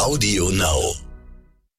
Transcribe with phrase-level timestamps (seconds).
[0.00, 0.94] Audio Now.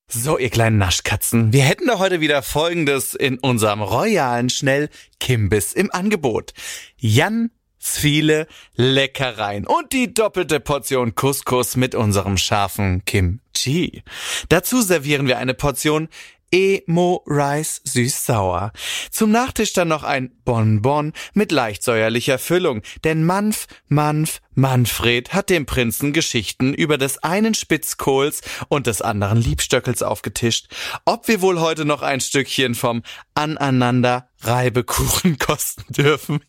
[0.08, 5.74] So, ihr kleinen Naschkatzen, wir hätten da heute wieder Folgendes in unserem royalen Schnell Kimbiss
[5.74, 6.54] im Angebot.
[6.98, 7.50] Jan
[7.80, 8.46] viele
[8.76, 14.04] Leckereien und die doppelte Portion Couscous mit unserem scharfen Kimchi.
[14.50, 16.08] Dazu servieren wir eine Portion
[16.52, 18.72] Emo Rice süß-sauer.
[19.10, 25.50] Zum Nachtisch dann noch ein Bonbon mit leicht säuerlicher Füllung, denn Manf, Manf, Manfred hat
[25.50, 30.68] dem Prinzen Geschichten über des einen Spitzkohls und des anderen Liebstöckels aufgetischt.
[31.06, 36.42] Ob wir wohl heute noch ein Stückchen vom Aneinander Reibekuchen kosten dürfen?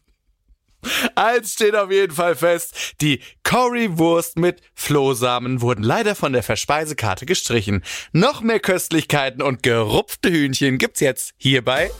[1.14, 7.26] Eins steht auf jeden Fall fest, die Currywurst mit Flohsamen wurden leider von der Verspeisekarte
[7.26, 7.82] gestrichen.
[8.12, 11.90] Noch mehr Köstlichkeiten und gerupfte Hühnchen gibt's jetzt hierbei.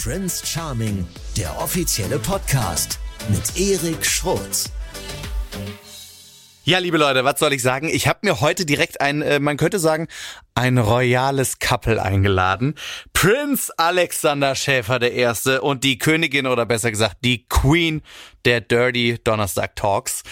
[0.00, 1.06] Prince Charming,
[1.36, 4.70] der offizielle Podcast mit Erik Schrotz.
[6.68, 7.88] Ja, liebe Leute, was soll ich sagen?
[7.88, 10.06] Ich habe mir heute direkt ein, äh, man könnte sagen,
[10.54, 12.74] ein royales Couple eingeladen.
[13.14, 18.02] Prinz Alexander Schäfer der Erste und die Königin oder besser gesagt die Queen
[18.44, 20.24] der Dirty Donnerstag Talks.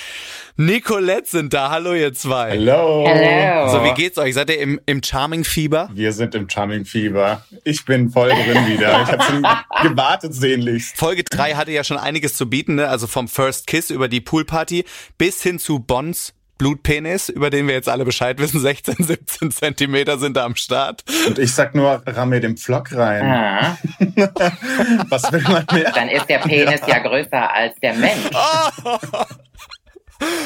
[0.57, 1.71] Nicolette sind da.
[1.71, 2.51] Hallo ihr zwei.
[2.51, 3.05] Hallo.
[3.07, 3.71] Hello.
[3.71, 4.35] So, wie geht's euch?
[4.35, 5.91] Seid ihr im, im Charming Fieber?
[5.93, 7.45] Wir sind im Charming Fieber.
[7.65, 9.03] Ich bin voll drin wieder.
[9.03, 9.47] Ich habe schon
[9.83, 10.97] gewartet sehnlichst.
[10.97, 12.89] Folge 3 hatte ja schon einiges zu bieten, ne?
[12.89, 14.85] also vom First Kiss über die Poolparty
[15.19, 16.26] bis hin zu Bonds
[16.59, 21.05] Blutpenis, über den wir jetzt alle Bescheid wissen, 16, 17 Zentimeter sind da am Start.
[21.27, 23.23] Und ich sag nur, ramm mir den Pflock rein.
[23.25, 23.79] Ah,
[25.09, 25.93] Was will man mehr?
[25.93, 28.31] dann ist der Penis ja größer als der Mensch.
[28.33, 28.89] Oh,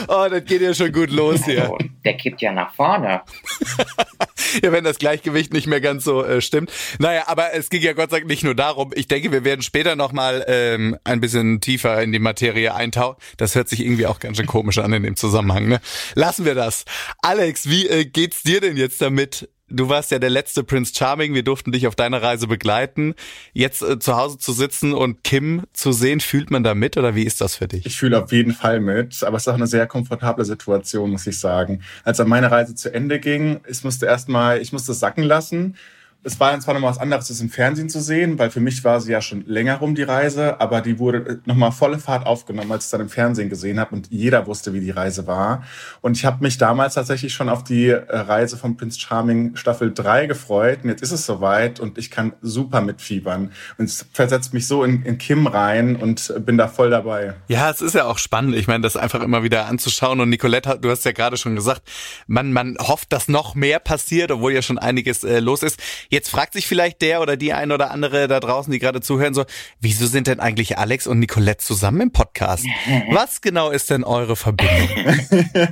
[0.09, 1.71] oh das geht ja schon gut los hier.
[1.71, 3.23] Oh, der kippt ja nach vorne.
[4.63, 6.73] Ja, wenn das Gleichgewicht nicht mehr ganz so äh, stimmt.
[6.99, 8.91] Naja, aber es ging ja Gott sei Dank nicht nur darum.
[8.95, 13.17] Ich denke, wir werden später nochmal ähm, ein bisschen tiefer in die Materie eintauchen.
[13.37, 15.69] Das hört sich irgendwie auch ganz schön komisch an in dem Zusammenhang.
[15.69, 15.81] Ne?
[16.15, 16.85] Lassen wir das.
[17.23, 19.49] Alex, wie äh, geht's dir denn jetzt damit?
[19.71, 21.33] Du warst ja der letzte Prince Charming.
[21.35, 23.15] Wir durften dich auf deiner Reise begleiten.
[23.53, 27.15] Jetzt äh, zu Hause zu sitzen und Kim zu sehen, fühlt man da mit oder
[27.15, 27.87] wie ist das für dich?
[27.87, 31.27] Ich fühle auf jeden Fall mit, aber es ist auch eine sehr komfortable Situation, muss
[31.27, 31.83] ich sagen.
[32.05, 35.77] Als dann meine Reise zu Ende ging, ich musste erstmal, ich musste sacken lassen.
[36.23, 38.85] Es war dann zwar nochmal was anderes, das im Fernsehen zu sehen, weil für mich
[38.85, 42.71] war sie ja schon länger rum, die Reise, aber die wurde nochmal volle Fahrt aufgenommen,
[42.73, 45.65] als ich es dann im Fernsehen gesehen habe und jeder wusste, wie die Reise war.
[46.03, 49.95] Und ich habe mich damals tatsächlich schon auf die äh, Reise von Prince Charming Staffel
[49.95, 50.81] 3 gefreut.
[50.83, 53.53] Und jetzt ist es soweit und ich kann super mitfiebern.
[53.79, 57.35] Und es versetzt mich so in, in Kim rein und bin da voll dabei.
[57.49, 58.57] Ja, es ist ja auch spannend.
[58.57, 60.21] Ich meine, das einfach immer wieder anzuschauen.
[60.21, 61.83] Und Nicolette, du hast ja gerade schon gesagt,
[62.27, 65.81] man, man hofft, dass noch mehr passiert, obwohl ja schon einiges äh, los ist.
[66.11, 69.33] Jetzt fragt sich vielleicht der oder die ein oder andere da draußen, die gerade zuhören,
[69.33, 69.45] so,
[69.81, 72.67] wieso sind denn eigentlich Alex und Nicolette zusammen im Podcast?
[73.13, 74.89] Was genau ist denn eure Verbindung?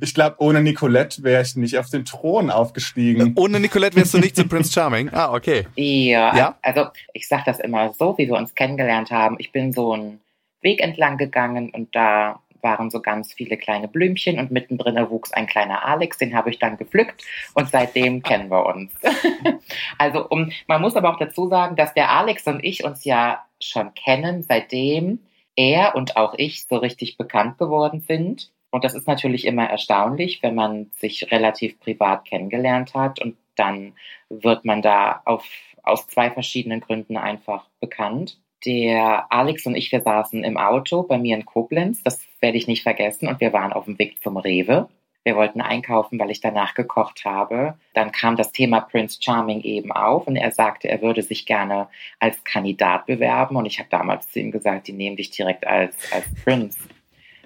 [0.00, 3.34] ich glaube, ohne Nicolette wäre ich nicht auf den Thron aufgestiegen.
[3.36, 5.10] Ohne Nicolette wärst du nicht zu Prince Charming.
[5.18, 5.66] Ah, okay.
[5.76, 6.58] Ja, Ja?
[6.62, 9.36] also ich sag das immer so, wie wir uns kennengelernt haben.
[9.38, 10.20] Ich bin so einen
[10.60, 15.46] Weg entlang gegangen und da waren so ganz viele kleine Blümchen und mittendrin wuchs ein
[15.46, 17.24] kleiner Alex, den habe ich dann gepflückt
[17.54, 18.92] und seitdem kennen wir uns.
[19.98, 23.44] also um, man muss aber auch dazu sagen, dass der Alex und ich uns ja
[23.60, 25.20] schon kennen, seitdem
[25.56, 28.52] er und auch ich so richtig bekannt geworden sind.
[28.70, 33.94] Und das ist natürlich immer erstaunlich, wenn man sich relativ privat kennengelernt hat und dann
[34.28, 35.44] wird man da auf,
[35.82, 38.38] aus zwei verschiedenen Gründen einfach bekannt.
[38.66, 42.66] Der Alex und ich, wir saßen im Auto bei mir in Koblenz, das werde ich
[42.66, 44.88] nicht vergessen, und wir waren auf dem Weg zum Rewe.
[45.24, 47.74] Wir wollten einkaufen, weil ich danach gekocht habe.
[47.92, 51.88] Dann kam das Thema Prince Charming eben auf und er sagte, er würde sich gerne
[52.18, 53.56] als Kandidat bewerben.
[53.56, 56.78] Und ich habe damals zu ihm gesagt, die nehmen dich direkt als, als Prince.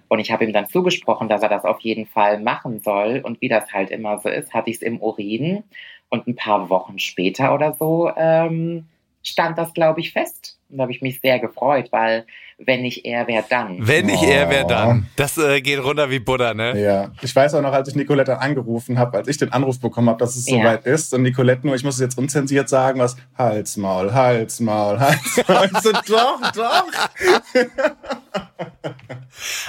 [0.07, 3.21] Und ich habe ihm dann zugesprochen, dass er das auf jeden Fall machen soll.
[3.25, 5.65] Und wie das halt immer so ist, hatte ich es im Urin.
[6.09, 8.87] Und ein paar Wochen später oder so ähm,
[9.25, 10.57] stand das, glaube ich, fest.
[10.73, 12.25] Und da habe ich mich sehr gefreut, weil
[12.65, 13.77] wenn nicht er, wer dann?
[13.87, 14.69] Wenn nicht er, Oh.
[14.69, 15.07] dann?
[15.17, 16.81] Das äh, geht runter wie Butter, ne?
[16.81, 20.09] Ja, ich weiß auch noch, als ich Nicolette angerufen habe, als ich den Anruf bekommen
[20.09, 20.59] habe, dass es Ja.
[20.59, 21.13] soweit ist.
[21.13, 25.71] Und Nicolette nur, ich muss es jetzt unzensiert sagen, was Halsmaul, Halsmaul, Halsmaul.
[25.73, 26.87] Ich so, doch, doch.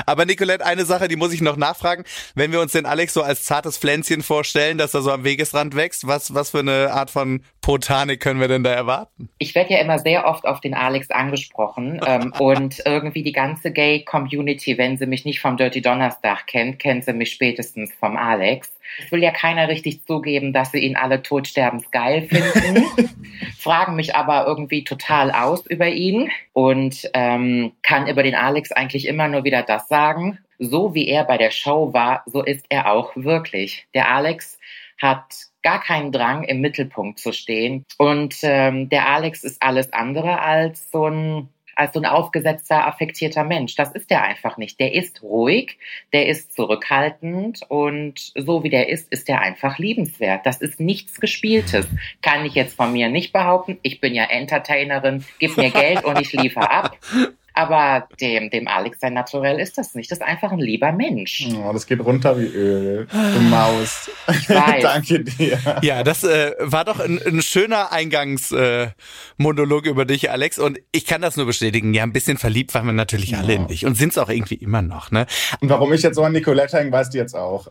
[0.05, 2.03] Aber Nicolette, eine Sache, die muss ich noch nachfragen.
[2.35, 5.75] Wenn wir uns den Alex so als zartes Pflänzchen vorstellen, dass er so am Wegesrand
[5.75, 9.29] wächst, was, was für eine Art von Botanik können wir denn da erwarten?
[9.39, 13.71] Ich werde ja immer sehr oft auf den Alex angesprochen ähm, und irgendwie die ganze
[13.71, 18.73] Gay-Community, wenn sie mich nicht vom Dirty Donnerstag kennt, kennt sie mich spätestens vom Alex.
[19.03, 22.85] Es will ja keiner richtig zugeben, dass sie ihn alle todsterbensgeil finden,
[23.57, 29.07] fragen mich aber irgendwie total aus über ihn und ähm, kann über den Alex eigentlich
[29.07, 30.39] immer nur wieder das sagen.
[30.59, 33.87] So wie er bei der Show war, so ist er auch wirklich.
[33.93, 34.59] Der Alex
[34.97, 37.85] hat gar keinen Drang, im Mittelpunkt zu stehen.
[37.97, 43.43] Und ähm, der Alex ist alles andere als so ein als so ein aufgesetzter, affektierter
[43.43, 43.75] Mensch.
[43.75, 44.79] Das ist er einfach nicht.
[44.79, 45.77] Der ist ruhig,
[46.11, 50.45] der ist zurückhaltend und so wie der ist, ist er einfach liebenswert.
[50.45, 51.87] Das ist nichts Gespieltes.
[52.21, 53.79] Kann ich jetzt von mir nicht behaupten.
[53.81, 56.97] Ich bin ja Entertainerin, gib mir Geld und ich liefere ab.
[57.53, 60.09] Aber dem, dem Alex sein Naturell ist das nicht.
[60.11, 61.47] Das ist einfach ein lieber Mensch.
[61.55, 63.07] Oh, das geht runter wie Öl.
[63.11, 64.09] Du Maus.
[64.29, 64.81] Ich weiß.
[64.81, 65.59] Danke dir.
[65.81, 70.57] Ja, das äh, war doch ein, ein schöner Eingangsmonolog äh, über dich, Alex.
[70.57, 71.93] Und ich kann das nur bestätigen.
[71.93, 73.39] Ja, ein bisschen verliebt waren wir natürlich ja.
[73.39, 75.11] alle in dich und sind es auch irgendwie immer noch.
[75.11, 75.27] Ne?
[75.59, 77.67] Und warum ich jetzt so an Nicolette hänge, weißt du jetzt auch.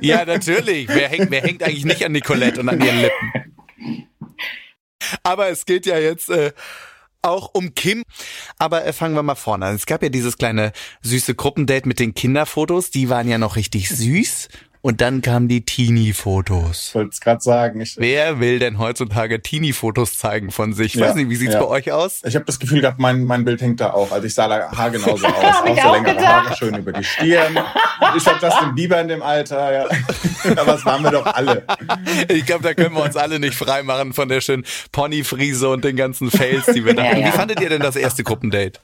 [0.00, 0.88] Ja, natürlich.
[0.88, 4.08] Wer hängt, wer hängt eigentlich nicht an Nicolette und an ihren Lippen?
[5.22, 6.52] Aber es geht ja jetzt äh,
[7.22, 8.04] auch um Kim.
[8.58, 9.74] Aber äh, fangen wir mal vorne an.
[9.74, 10.72] Es gab ja dieses kleine
[11.02, 12.90] süße Gruppendate mit den Kinderfotos.
[12.90, 14.48] Die waren ja noch richtig süß.
[14.88, 16.86] Und dann kamen die Teenie-Fotos.
[16.88, 17.82] Ich wollte es gerade sagen.
[17.82, 20.94] Ich, Wer will denn heutzutage Teenie-Fotos zeigen von sich?
[20.94, 21.60] Ich ja, weiß nicht, wie sieht's ja.
[21.60, 22.22] bei euch aus?
[22.24, 24.12] Ich habe das Gefühl gehabt, mein, mein Bild hängt da auch.
[24.12, 25.34] Also ich sah da haargenauso aus.
[25.34, 26.26] auch so längere.
[26.26, 27.58] Haare, schön über die Stirn.
[28.16, 29.72] Ich habe Justin Bieber in dem Alter.
[29.74, 29.88] Ja.
[30.52, 31.66] Aber das waren wir doch alle.
[32.30, 35.96] Ich glaube, da können wir uns alle nicht freimachen von der schönen Ponyfriese und den
[35.96, 37.26] ganzen Fails, die wir da haben.
[37.26, 38.80] Wie fandet ihr denn das erste Gruppendate?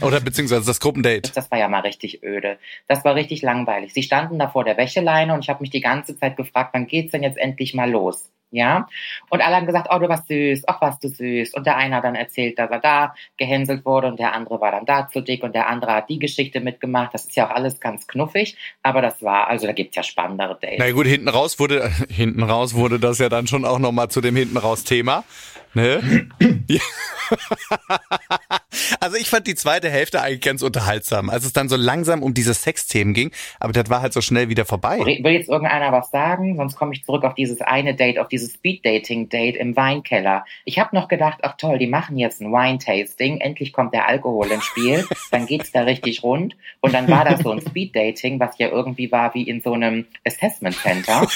[0.00, 1.32] Oder beziehungsweise das Gruppendate.
[1.34, 2.58] Das war ja mal richtig öde.
[2.88, 3.92] Das war richtig langweilig.
[3.92, 6.86] Sie standen da vor der Wäscheleine und ich habe mich die ganze Zeit gefragt, wann
[6.86, 8.30] geht's denn jetzt endlich mal los?
[8.52, 8.86] Ja.
[9.30, 11.54] Und alle haben gesagt, oh, du warst süß, ach, warst du süß.
[11.54, 14.70] Und der eine hat dann erzählt, dass er da gehänselt wurde und der andere war
[14.70, 17.14] dann da zu dick und der andere hat die Geschichte mitgemacht.
[17.14, 20.58] Das ist ja auch alles ganz knuffig, aber das war, also da gibt's ja spannendere
[20.60, 20.76] Dates.
[20.78, 24.20] Na gut, hinten raus wurde, hinten raus wurde das ja dann schon auch nochmal zu
[24.20, 25.24] dem hinten raus Thema.
[25.72, 26.28] Ne?
[29.00, 32.34] also ich fand die zweite Hälfte eigentlich ganz unterhaltsam, als es dann so langsam um
[32.34, 33.30] diese Sexthemen ging,
[33.60, 34.98] aber das war halt so schnell wieder vorbei.
[34.98, 36.56] Will jetzt irgendeiner was sagen?
[36.56, 40.44] Sonst komme ich zurück auf dieses eine Date, auf dieses Speed-Dating-Date im Weinkeller.
[40.64, 44.50] Ich habe noch gedacht, ach toll, die machen jetzt ein Wine-Tasting, endlich kommt der Alkohol
[44.50, 48.58] ins Spiel, dann geht's da richtig rund und dann war das so ein Speed-Dating, was
[48.58, 51.28] ja irgendwie war wie in so einem Assessment-Center.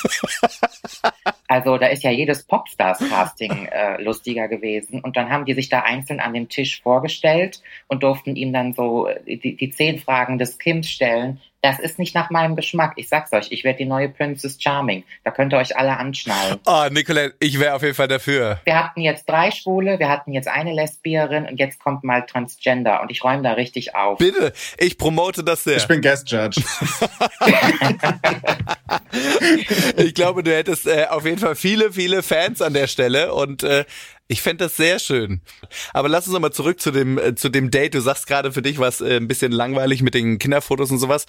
[1.48, 5.00] Also da ist ja jedes Popstars-Casting äh, lustiger gewesen.
[5.00, 7.25] Und dann haben die sich da einzeln an dem Tisch vorgestellt
[7.88, 12.14] und durften ihm dann so die, die zehn Fragen des Kims stellen, das ist nicht
[12.14, 12.92] nach meinem Geschmack.
[12.96, 15.04] Ich sag's euch, ich werde die neue Princess Charming.
[15.24, 16.58] Da könnt ihr euch alle anschnallen.
[16.64, 18.60] Oh, Nicolette, ich wäre auf jeden Fall dafür.
[18.64, 23.00] Wir hatten jetzt drei Schwule, wir hatten jetzt eine Lesbierin und jetzt kommt mal Transgender
[23.02, 24.18] und ich räume da richtig auf.
[24.18, 25.78] Bitte, ich promote das sehr.
[25.78, 26.62] Ich bin Guest Judge.
[29.96, 33.62] ich glaube, du hättest äh, auf jeden Fall viele, viele Fans an der Stelle und
[33.62, 33.84] äh,
[34.28, 35.40] ich fände das sehr schön.
[35.92, 37.94] Aber lass uns nochmal zurück zu dem, äh, zu dem Date.
[37.94, 40.98] Du sagst gerade, für dich war es äh, ein bisschen langweilig mit den Kinderfotos und
[40.98, 41.26] sowas.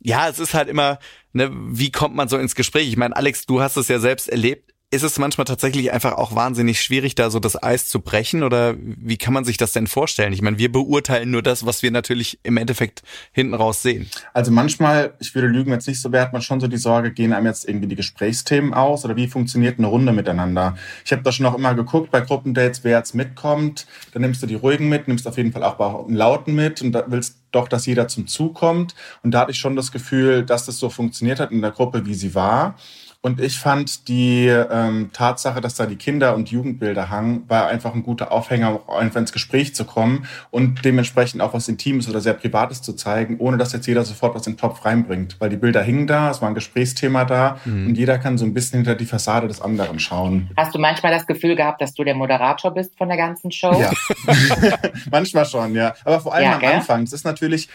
[0.00, 0.98] Ja, es ist halt immer,
[1.32, 2.88] ne, wie kommt man so ins Gespräch?
[2.88, 6.36] Ich meine, Alex, du hast es ja selbst erlebt ist es manchmal tatsächlich einfach auch
[6.36, 8.44] wahnsinnig schwierig, da so das Eis zu brechen?
[8.44, 10.32] Oder wie kann man sich das denn vorstellen?
[10.32, 13.02] Ich meine, wir beurteilen nur das, was wir natürlich im Endeffekt
[13.32, 14.08] hinten raus sehen.
[14.32, 17.12] Also manchmal, ich würde lügen jetzt nicht so, wer hat man schon so die Sorge,
[17.12, 20.76] gehen einem jetzt irgendwie die Gesprächsthemen aus oder wie funktioniert eine Runde miteinander?
[21.04, 23.88] Ich habe da schon auch immer geguckt bei Gruppendates, wer jetzt mitkommt.
[24.12, 26.92] Dann nimmst du die ruhigen mit, nimmst auf jeden Fall auch einen lauten mit und
[26.92, 28.94] da willst doch, dass jeder zum Zug kommt.
[29.24, 32.06] Und da hatte ich schon das Gefühl, dass das so funktioniert hat in der Gruppe,
[32.06, 32.76] wie sie war.
[33.26, 37.92] Und ich fand die ähm, Tatsache, dass da die Kinder- und Jugendbilder hangen, war einfach
[37.92, 42.34] ein guter Aufhänger, einfach ins Gespräch zu kommen und dementsprechend auch was Intimes oder sehr
[42.34, 45.40] Privates zu zeigen, ohne dass jetzt jeder sofort was in den Topf reinbringt.
[45.40, 47.88] Weil die Bilder hingen da, es war ein Gesprächsthema da mhm.
[47.88, 50.52] und jeder kann so ein bisschen hinter die Fassade des anderen schauen.
[50.56, 53.76] Hast du manchmal das Gefühl gehabt, dass du der Moderator bist von der ganzen Show?
[53.76, 53.90] Ja,
[55.10, 55.96] manchmal schon, ja.
[56.04, 56.74] Aber vor allem ja, am gell?
[56.74, 57.02] Anfang.
[57.02, 57.68] Es ist natürlich,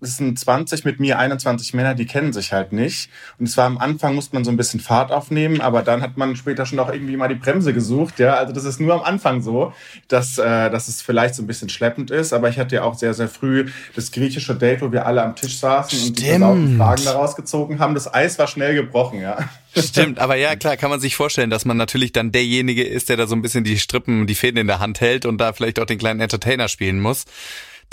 [0.00, 3.10] es sind 20 mit mir, 21 Männer, die kennen sich halt nicht.
[3.40, 6.16] Und es war am Anfang, musste man so ein bisschen Fahrt aufnehmen, aber dann hat
[6.16, 8.18] man später schon auch irgendwie mal die Bremse gesucht.
[8.18, 9.72] Ja, also das ist nur am Anfang so,
[10.08, 12.32] dass, äh, dass es vielleicht so ein bisschen schleppend ist.
[12.32, 15.34] Aber ich hatte ja auch sehr, sehr früh das griechische Date, wo wir alle am
[15.36, 16.44] Tisch saßen Stimmt.
[16.44, 17.94] und die Fragen daraus gezogen haben.
[17.94, 19.38] Das Eis war schnell gebrochen, ja.
[19.76, 23.16] Stimmt, aber ja, klar, kann man sich vorstellen, dass man natürlich dann derjenige ist, der
[23.16, 25.80] da so ein bisschen die Strippen, die Fäden in der Hand hält und da vielleicht
[25.80, 27.24] auch den kleinen Entertainer spielen muss.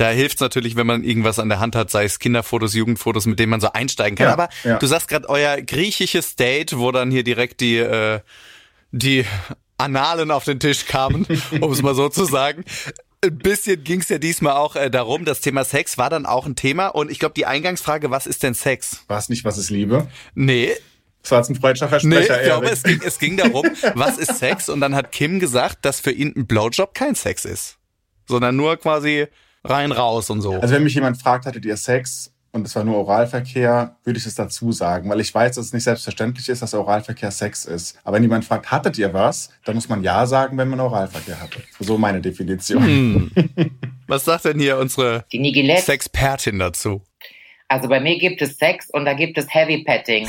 [0.01, 3.27] Da hilft es natürlich, wenn man irgendwas an der Hand hat, sei es Kinderfotos, Jugendfotos,
[3.27, 4.25] mit denen man so einsteigen kann.
[4.29, 4.79] Ja, Aber ja.
[4.79, 8.21] du sagst gerade euer griechisches Date, wo dann hier direkt die, äh,
[8.91, 9.25] die
[9.77, 11.27] Analen auf den Tisch kamen,
[11.61, 12.65] um es mal so zu sagen.
[13.23, 16.47] Ein bisschen ging es ja diesmal auch äh, darum, das Thema Sex war dann auch
[16.47, 16.87] ein Thema.
[16.87, 19.03] Und ich glaube, die Eingangsfrage, was ist denn Sex?
[19.07, 20.07] War es nicht, was ist Liebe?
[20.33, 20.71] Nee,
[21.21, 21.87] Das war jetzt ein freudscher.
[22.01, 24.67] Nee, ich glaube, es ging, es ging darum, was ist Sex?
[24.67, 27.77] Und dann hat Kim gesagt, dass für ihn ein Blowjob kein Sex ist.
[28.27, 29.27] Sondern nur quasi
[29.63, 30.53] rein, raus und so.
[30.53, 34.25] Also wenn mich jemand fragt, hattet ihr Sex und es war nur Oralverkehr, würde ich
[34.25, 37.97] es dazu sagen, weil ich weiß, dass es nicht selbstverständlich ist, dass Oralverkehr Sex ist.
[38.03, 41.39] Aber wenn jemand fragt, hattet ihr was, dann muss man ja sagen, wenn man Oralverkehr
[41.39, 41.61] hatte.
[41.79, 42.83] So meine Definition.
[42.83, 43.31] Hm.
[44.07, 45.23] Was sagt denn hier unsere.
[45.79, 47.01] Sexpertin dazu?
[47.71, 50.27] Also bei mir gibt es Sex und da gibt es Heavy Petting.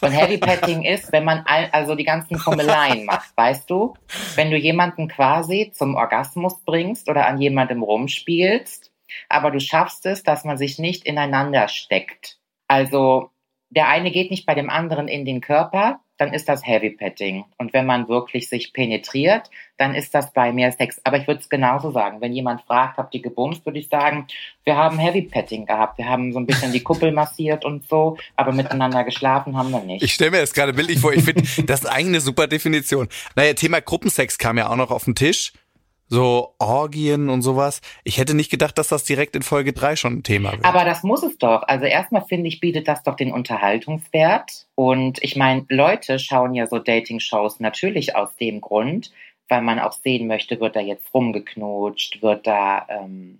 [0.00, 3.92] Und Heavy Petting ist, wenn man all, also die ganzen Fummeleien macht, weißt du?
[4.34, 8.90] Wenn du jemanden quasi zum Orgasmus bringst oder an jemandem rumspielst,
[9.28, 12.38] aber du schaffst es, dass man sich nicht ineinander steckt.
[12.66, 13.30] Also
[13.70, 17.44] der eine geht nicht bei dem anderen in den Körper, dann ist das Heavy Petting.
[17.56, 19.48] Und wenn man wirklich sich penetriert,
[19.78, 21.00] dann ist das bei mir Sex.
[21.04, 22.20] Aber ich würde es genauso sagen.
[22.20, 24.26] Wenn jemand fragt, habt ihr gebumst, würde ich sagen,
[24.64, 25.96] wir haben Heavy Petting gehabt.
[25.96, 29.80] Wir haben so ein bisschen die Kuppel massiert und so, aber miteinander geschlafen haben wir
[29.80, 30.02] nicht.
[30.02, 31.14] Ich stelle mir das gerade bildlich vor.
[31.14, 33.08] Ich finde, das ist eigentlich eine super Definition.
[33.34, 35.54] Naja, Thema Gruppensex kam ja auch noch auf den Tisch.
[36.12, 37.80] So Orgien und sowas.
[38.02, 40.64] Ich hätte nicht gedacht, dass das direkt in Folge 3 schon ein Thema wird.
[40.64, 41.62] Aber das muss es doch.
[41.62, 44.66] Also erstmal finde ich, bietet das doch den Unterhaltungswert.
[44.74, 49.12] Und ich meine, Leute schauen ja so Dating-Shows natürlich aus dem Grund,
[49.48, 53.38] weil man auch sehen möchte, wird da jetzt rumgeknutscht, wird da, ähm,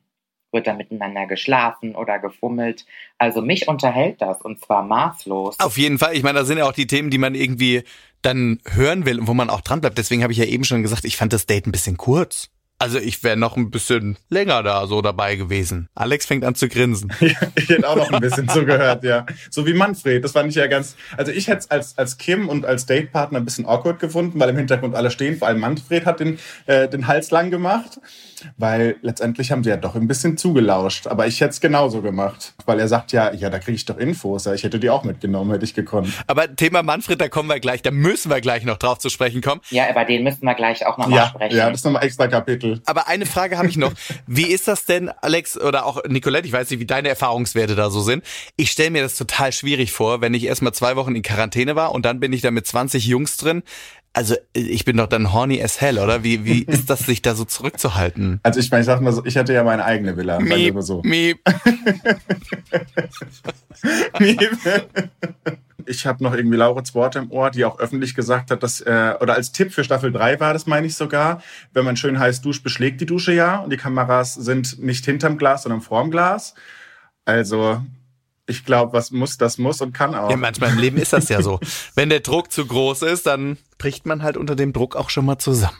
[0.52, 2.86] wird da miteinander geschlafen oder gefummelt.
[3.18, 5.58] Also mich unterhält das und zwar maßlos.
[5.58, 6.16] Auf jeden Fall.
[6.16, 7.82] Ich meine, da sind ja auch die Themen, die man irgendwie
[8.22, 9.98] dann hören will und wo man auch dran bleibt.
[9.98, 12.48] Deswegen habe ich ja eben schon gesagt, ich fand das Date ein bisschen kurz.
[12.82, 15.88] Also ich wäre noch ein bisschen länger da so dabei gewesen.
[15.94, 17.12] Alex fängt an zu grinsen.
[17.20, 19.26] Ja, ich hätte auch noch ein bisschen zugehört, ja.
[19.50, 20.96] So wie Manfred, das fand ich ja ganz.
[21.16, 24.48] Also ich hätte es als, als Kim und als Datepartner ein bisschen awkward gefunden, weil
[24.48, 25.36] im Hintergrund alle stehen.
[25.36, 28.00] Vor allem Manfred hat den, äh, den Hals lang gemacht,
[28.56, 31.06] weil letztendlich haben sie ja doch ein bisschen zugelauscht.
[31.06, 33.98] Aber ich hätte es genauso gemacht, weil er sagt ja, ja, da kriege ich doch
[33.98, 34.46] Infos.
[34.46, 36.08] Ja, ich hätte die auch mitgenommen, hätte ich gekonnt.
[36.26, 39.42] Aber Thema Manfred, da kommen wir gleich, da müssen wir gleich noch drauf zu sprechen
[39.42, 39.60] kommen.
[39.68, 41.56] Ja, über den müssen wir gleich auch nochmal Ja, sprechen.
[41.56, 42.69] ja, das ist nochmal extra Kapitel.
[42.86, 43.92] Aber eine Frage habe ich noch.
[44.26, 47.90] Wie ist das denn, Alex oder auch Nicolette, ich weiß nicht, wie deine Erfahrungswerte da
[47.90, 48.24] so sind.
[48.56, 51.92] Ich stelle mir das total schwierig vor, wenn ich erstmal zwei Wochen in Quarantäne war
[51.92, 53.62] und dann bin ich da mit 20 Jungs drin.
[54.12, 56.24] Also ich bin doch dann horny as hell, oder?
[56.24, 58.40] Wie, wie ist das, sich da so zurückzuhalten?
[58.42, 60.34] Also ich meine, ich sag mal so, ich hatte ja meine eigene Villa.
[60.34, 61.02] sagen wir Miep, mal so.
[61.02, 61.38] miep.
[65.86, 69.14] Ich habe noch irgendwie Laurits Worte im Ohr, die auch öffentlich gesagt hat, dass, äh,
[69.20, 72.42] oder als Tipp für Staffel 3 war das, meine ich sogar, wenn man schön heiß
[72.42, 76.54] duscht, beschlägt die Dusche ja und die Kameras sind nicht hinterm Glas, sondern vorm Glas.
[77.24, 77.82] Also
[78.46, 80.30] ich glaube, was muss, das muss und kann auch.
[80.30, 81.60] Ja, manchmal im Leben ist das ja so.
[81.94, 85.24] Wenn der Druck zu groß ist, dann bricht man halt unter dem Druck auch schon
[85.24, 85.78] mal zusammen.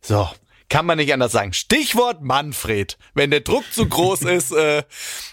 [0.00, 0.28] So.
[0.68, 1.54] Kann man nicht anders sagen.
[1.54, 2.98] Stichwort Manfred.
[3.14, 4.82] Wenn der Druck zu groß ist, äh,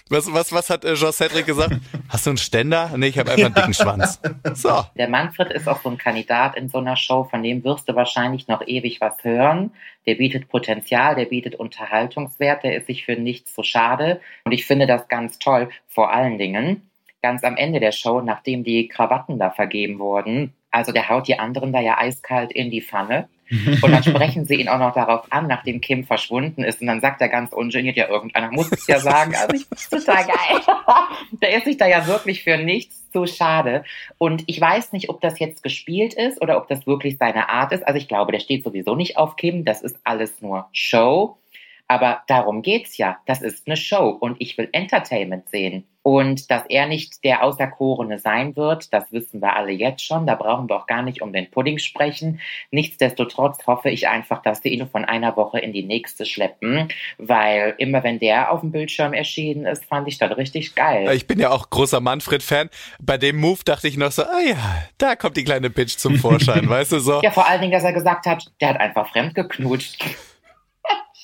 [0.08, 1.76] was, was, was hat äh, Jean Cedric gesagt?
[2.08, 2.92] Hast du einen Ständer?
[2.96, 4.20] Nee, ich habe einfach einen dicken Schwanz.
[4.54, 4.84] So.
[4.96, 7.94] Der Manfred ist auch so ein Kandidat in so einer Show, von dem wirst du
[7.94, 9.72] wahrscheinlich noch ewig was hören.
[10.06, 14.20] Der bietet Potenzial, der bietet Unterhaltungswert, der ist sich für nichts so schade.
[14.44, 15.68] Und ich finde das ganz toll.
[15.88, 16.88] Vor allen Dingen,
[17.20, 21.38] ganz am Ende der Show, nachdem die Krawatten da vergeben wurden, also der haut die
[21.38, 23.28] anderen da ja eiskalt in die Pfanne.
[23.82, 26.80] Und dann sprechen sie ihn auch noch darauf an, nachdem Kim verschwunden ist.
[26.80, 29.34] Und dann sagt er ganz ungeniert, ja, irgendeiner muss es ja sagen.
[29.36, 30.60] Also ich total geil.
[31.40, 33.84] Der ist sich da ja wirklich für nichts zu schade.
[34.18, 37.72] Und ich weiß nicht, ob das jetzt gespielt ist oder ob das wirklich seine Art
[37.72, 37.86] ist.
[37.86, 39.64] Also ich glaube, der steht sowieso nicht auf Kim.
[39.64, 41.38] Das ist alles nur Show.
[41.88, 43.18] Aber darum geht's ja.
[43.26, 45.86] Das ist eine Show und ich will Entertainment sehen.
[46.06, 50.24] Und dass er nicht der Auserkorene sein wird, das wissen wir alle jetzt schon.
[50.24, 52.40] Da brauchen wir auch gar nicht um den Pudding sprechen.
[52.70, 57.74] Nichtsdestotrotz hoffe ich einfach, dass sie ihn von einer Woche in die nächste schleppen, weil
[57.78, 61.10] immer wenn der auf dem Bildschirm erschienen ist, fand ich das richtig geil.
[61.12, 62.70] Ich bin ja auch großer Manfred-Fan.
[63.02, 66.18] Bei dem Move dachte ich noch so, ah ja, da kommt die kleine Bitch zum
[66.18, 67.20] Vorschein, weißt du so.
[67.20, 70.04] Ja, vor allen Dingen, dass er gesagt hat, der hat einfach fremd geknutscht.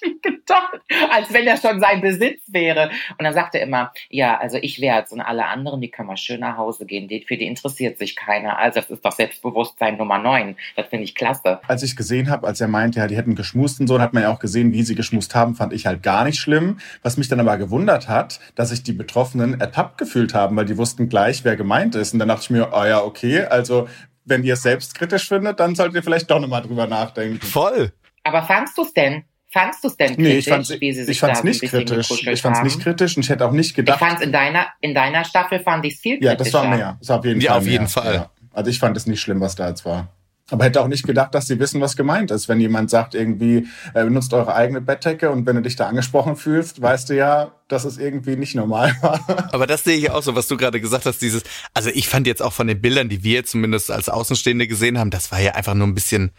[0.23, 0.81] gedacht,
[1.11, 2.91] als wenn er schon sein Besitz wäre.
[3.19, 6.17] Und dann sagt er immer, ja, also ich werd's und alle anderen, die können mal
[6.17, 7.09] schön nach Hause gehen.
[7.09, 8.59] Die, für die interessiert sich keiner.
[8.59, 10.57] Also das ist doch Selbstbewusstsein Nummer neun.
[10.77, 11.61] Das finde ich klasse.
[11.67, 14.13] Als ich gesehen habe, als er meinte, ja, die hätten geschmust und so, dann hat
[14.13, 16.79] man ja auch gesehen, wie sie geschmust haben, fand ich halt gar nicht schlimm.
[17.03, 20.79] Was mich dann aber gewundert hat, dass sich die Betroffenen ertappt gefühlt haben, weil die
[20.79, 22.13] wussten gleich, wer gemeint ist.
[22.13, 23.89] Und dann dachte ich mir, ah ja, okay, also
[24.25, 27.41] wenn ihr es selbstkritisch findet, dann solltet ihr vielleicht doch nochmal drüber nachdenken.
[27.45, 27.93] Voll.
[28.25, 29.25] Aber fandst du's denn?
[29.53, 31.51] Fandst du's denn kritisch, Nee, ich fand's, wie sie sich ich fand's da so ein
[31.51, 32.11] nicht kritisch.
[32.27, 32.67] Ich fand's haben?
[32.67, 33.99] nicht kritisch und ich hätte auch nicht Ich gedacht.
[33.99, 36.31] fand's in deiner, in deiner Staffel fand ich's viel kritischer.
[36.33, 36.97] ja, das war mehr.
[37.01, 37.89] Das war auf jeden Ja, Fall auf jeden mehr.
[37.89, 38.15] Fall.
[38.15, 38.31] Ja.
[38.53, 40.09] Also ich fand es nicht schlimm, was da jetzt war.
[40.51, 42.47] Aber hätte auch nicht gedacht, dass sie wissen, was gemeint ist.
[42.49, 46.37] Wenn jemand sagt, irgendwie, äh, benutzt eure eigene Bettdecke und wenn du dich da angesprochen
[46.37, 49.49] fühlst, weißt du ja, dass es irgendwie nicht normal war.
[49.53, 51.43] Aber das sehe ich auch so, was du gerade gesagt hast, dieses,
[51.73, 55.11] also ich fand jetzt auch von den Bildern, die wir zumindest als Außenstehende gesehen haben,
[55.11, 56.33] das war ja einfach nur ein bisschen,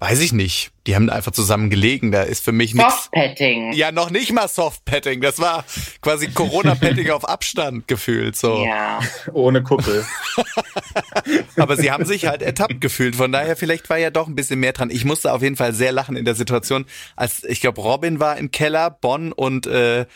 [0.00, 0.72] weiß ich nicht.
[0.86, 2.10] Die haben einfach zusammen gelegen.
[2.10, 3.04] Da ist für mich nichts.
[3.04, 3.72] Softpetting.
[3.74, 5.20] Ja, noch nicht mal Softpetting.
[5.20, 5.64] Das war
[6.00, 8.64] quasi Corona-Petting auf Abstand gefühlt, so.
[8.64, 9.00] Ja.
[9.32, 10.04] Ohne Kuppel.
[11.56, 13.14] Aber sie haben sich halt ertappt gefühlt.
[13.14, 14.90] Von daher, vielleicht war ja doch ein bisschen mehr dran.
[14.90, 18.38] Ich musste auf jeden Fall sehr lachen in der Situation, als ich glaube, Robin war
[18.38, 20.06] im Keller, Bonn und äh,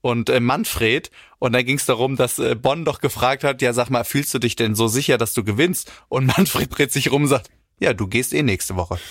[0.00, 1.10] und äh, Manfred.
[1.38, 4.32] Und dann ging es darum, dass äh, Bonn doch gefragt hat, ja, sag mal, fühlst
[4.34, 5.90] du dich denn so sicher, dass du gewinnst?
[6.08, 8.98] Und Manfred dreht sich rum und sagt, ja, du gehst eh nächste Woche.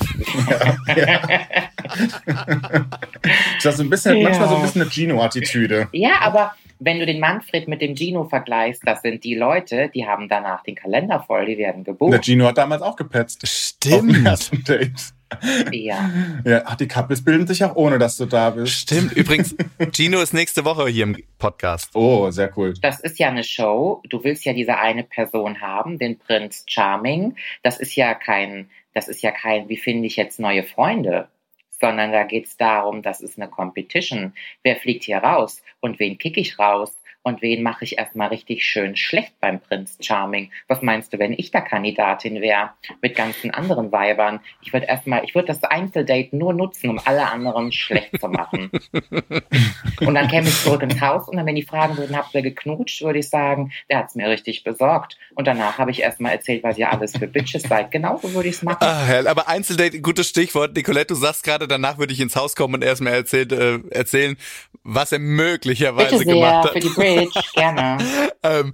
[3.58, 4.24] Ist das so ein bisschen, Ja.
[4.30, 5.88] manchmal so ein bisschen eine Gino-Attitüde.
[5.92, 10.06] Ja, aber wenn du den Manfred mit dem Gino vergleichst, das sind die Leute, die
[10.06, 12.24] haben danach den Kalender voll, die werden Der gebucht.
[12.26, 13.44] Gino hat damals auch gepetzt.
[13.44, 13.50] Auf
[13.84, 14.26] dem Stimmt.
[14.28, 14.92] ersten Date.
[15.72, 16.10] Ja.
[16.46, 18.74] Ja, ach, die Couples bilden sich auch ohne, dass du da bist.
[18.74, 19.14] Stimmt.
[19.14, 19.56] Übrigens,
[19.92, 21.92] Gino ist nächste Woche hier im Podcast.
[21.94, 22.74] Oh, sehr cool.
[22.82, 24.02] Das ist ja eine Show.
[24.10, 27.36] Du willst ja diese eine Person haben, den Prinz Charming.
[27.62, 31.28] Das ist ja kein, das ist ja kein, wie finde ich jetzt neue Freunde?
[31.80, 34.34] Sondern da geht's darum, das ist eine Competition.
[34.64, 36.96] Wer fliegt hier raus und wen kick ich raus?
[37.24, 40.52] Und wen mache ich erstmal richtig schön schlecht beim Prinz Charming?
[40.68, 44.42] Was meinst du, wenn ich da Kandidatin wäre mit ganzen anderen Weibern?
[44.62, 48.70] Ich würde erstmal, ich würde das Einzeldate nur nutzen, um alle anderen schlecht zu machen.
[50.02, 52.42] Und dann käme ich zurück ins Haus und dann, wenn die fragen würden, habt ihr
[52.42, 55.18] geknutscht, würde ich sagen, der hat's mir richtig besorgt.
[55.36, 57.92] Und danach habe ich erstmal erzählt, was ihr alles für Bitches seid.
[57.92, 58.80] Genauso würde ich's machen.
[58.82, 60.76] Ah, hell, aber Einzeldate, gutes Stichwort.
[60.76, 64.36] Nicolette, du sagst gerade, danach würde ich ins Haus kommen und erstmal erzählt, äh, erzählen,
[64.84, 66.84] was er möglicherweise Bitte sehr, gemacht für hat.
[66.84, 66.90] die
[67.54, 67.98] Gerne.
[68.44, 68.74] ähm,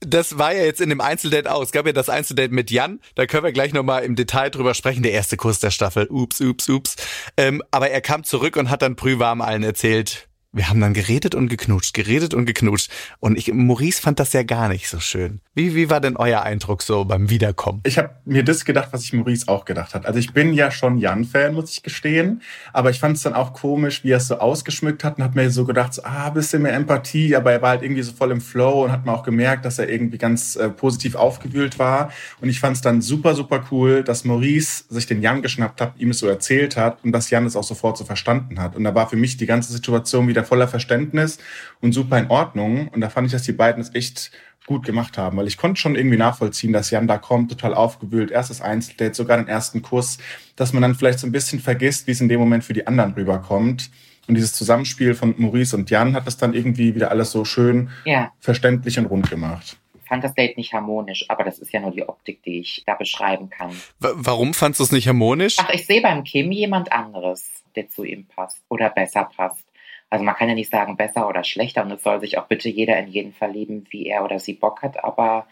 [0.00, 1.66] das war ja jetzt in dem Einzeldate aus.
[1.66, 3.00] Es gab ja das Einzeldate mit Jan.
[3.14, 5.02] Da können wir gleich nochmal im Detail drüber sprechen.
[5.02, 6.06] Der erste Kurs der Staffel.
[6.08, 6.96] Ups, ups, ups.
[7.36, 10.27] Ähm, aber er kam zurück und hat dann prühwarm allen erzählt,
[10.58, 12.90] wir haben dann geredet und geknutscht, geredet und geknutscht.
[13.20, 15.40] Und ich, Maurice fand das ja gar nicht so schön.
[15.54, 17.80] Wie, wie war denn euer Eindruck so beim Wiederkommen?
[17.84, 20.04] Ich habe mir das gedacht, was sich Maurice auch gedacht hat.
[20.04, 22.42] Also ich bin ja schon Jan-Fan, muss ich gestehen.
[22.72, 25.34] Aber ich fand es dann auch komisch, wie er es so ausgeschmückt hat und hat
[25.34, 27.36] mir so gedacht, so, ah, bisschen mehr Empathie.
[27.36, 29.78] Aber er war halt irgendwie so voll im Flow und hat man auch gemerkt, dass
[29.78, 32.10] er irgendwie ganz äh, positiv aufgewühlt war.
[32.40, 35.92] Und ich fand es dann super, super cool, dass Maurice sich den Jan geschnappt hat,
[35.98, 38.74] ihm es so erzählt hat und dass Jan es auch sofort so verstanden hat.
[38.74, 41.38] Und da war für mich die ganze Situation wieder voller Verständnis
[41.80, 42.88] und super in Ordnung.
[42.88, 44.32] Und da fand ich, dass die beiden es echt
[44.66, 48.30] gut gemacht haben, weil ich konnte schon irgendwie nachvollziehen, dass Jan da kommt, total aufgewühlt,
[48.30, 50.18] erstes Einzeldate, sogar den ersten Kuss,
[50.56, 52.86] dass man dann vielleicht so ein bisschen vergisst, wie es in dem Moment für die
[52.86, 53.90] anderen rüberkommt.
[54.28, 57.88] Und dieses Zusammenspiel von Maurice und Jan hat das dann irgendwie wieder alles so schön
[58.04, 59.78] Ja, verständlich und rund gemacht.
[60.06, 62.94] fand das Date nicht harmonisch, aber das ist ja nur die Optik, die ich da
[62.94, 63.70] beschreiben kann.
[64.00, 65.56] W warum fandst du es nicht harmonisch?
[65.58, 69.64] Ach, ich sehe beim Kim jemand anderes, der zu ihm passt oder besser passt.
[70.10, 72.68] Also man kann ja nicht sagen besser oder schlechter und es soll sich auch bitte
[72.68, 75.46] jeder in jeden verlieben, wie er oder sie Bock hat, aber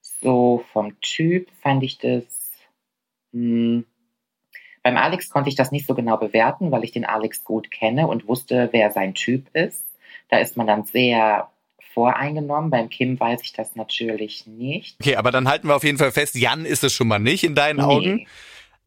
[0.00, 2.24] so vom Typ fand ich das.
[3.32, 3.84] Hm,
[4.82, 8.06] beim Alex konnte ich das nicht so genau bewerten, weil ich den Alex gut kenne
[8.06, 9.86] und wusste, wer sein Typ ist.
[10.30, 11.50] Da ist man dann sehr
[11.92, 12.70] voreingenommen.
[12.70, 14.96] Beim Kim weiß ich das natürlich nicht.
[15.00, 17.44] Okay, aber dann halten wir auf jeden Fall fest, Jan ist es schon mal nicht
[17.44, 18.26] in deinen Augen.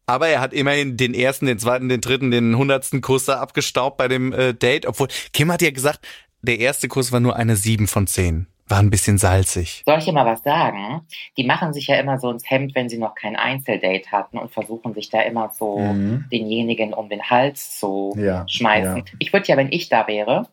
[0.06, 3.96] Aber er hat immerhin den ersten, den zweiten, den dritten, den hundertsten Kuss da abgestaubt
[3.96, 4.86] bei dem äh, Date.
[4.86, 6.06] Obwohl, Kim hat ja gesagt,
[6.42, 8.46] der erste Kuss war nur eine sieben von zehn.
[8.66, 9.82] War ein bisschen salzig.
[9.84, 11.02] Soll ich dir mal was sagen?
[11.36, 14.52] Die machen sich ja immer so ins Hemd, wenn sie noch kein Einzeldate hatten und
[14.52, 16.24] versuchen sich da immer so Mhm.
[16.32, 18.96] denjenigen um den Hals zu Ja, schmeißen.
[18.98, 19.04] ja.
[19.18, 20.48] Ich würde ja, wenn ich da wäre,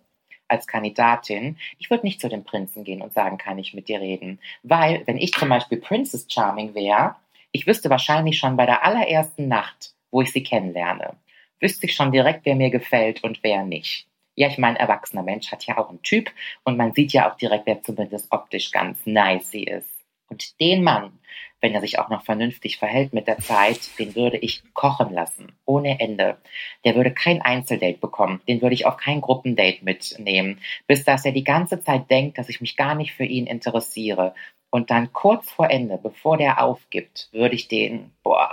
[0.50, 4.02] als Kandidatin, ich würde nicht zu dem Prinzen gehen und sagen, kann ich mit dir
[4.02, 4.40] reden?
[4.64, 7.16] Weil, wenn ich zum Beispiel Princess Charming wäre,
[7.52, 11.16] ich wüsste wahrscheinlich schon bei der allerersten Nacht, wo ich sie kennenlerne,
[11.60, 14.08] wüsste ich schon direkt, wer mir gefällt und wer nicht.
[14.36, 16.32] Ja, ich meine, erwachsener Mensch hat ja auch einen Typ
[16.64, 19.90] und man sieht ja auch direkt, wer zumindest optisch ganz nice sie ist.
[20.30, 21.20] Und den Mann,
[21.60, 25.52] wenn er sich auch noch vernünftig verhält mit der Zeit, den würde ich kochen lassen,
[25.66, 26.38] ohne Ende.
[26.86, 31.34] Der würde kein Einzeldate bekommen, den würde ich auf kein Gruppendate mitnehmen, bis dass er
[31.34, 34.34] die ganze Zeit denkt, dass ich mich gar nicht für ihn interessiere.
[34.72, 38.52] Und dann kurz vor Ende, bevor der aufgibt, würde ich den, boah,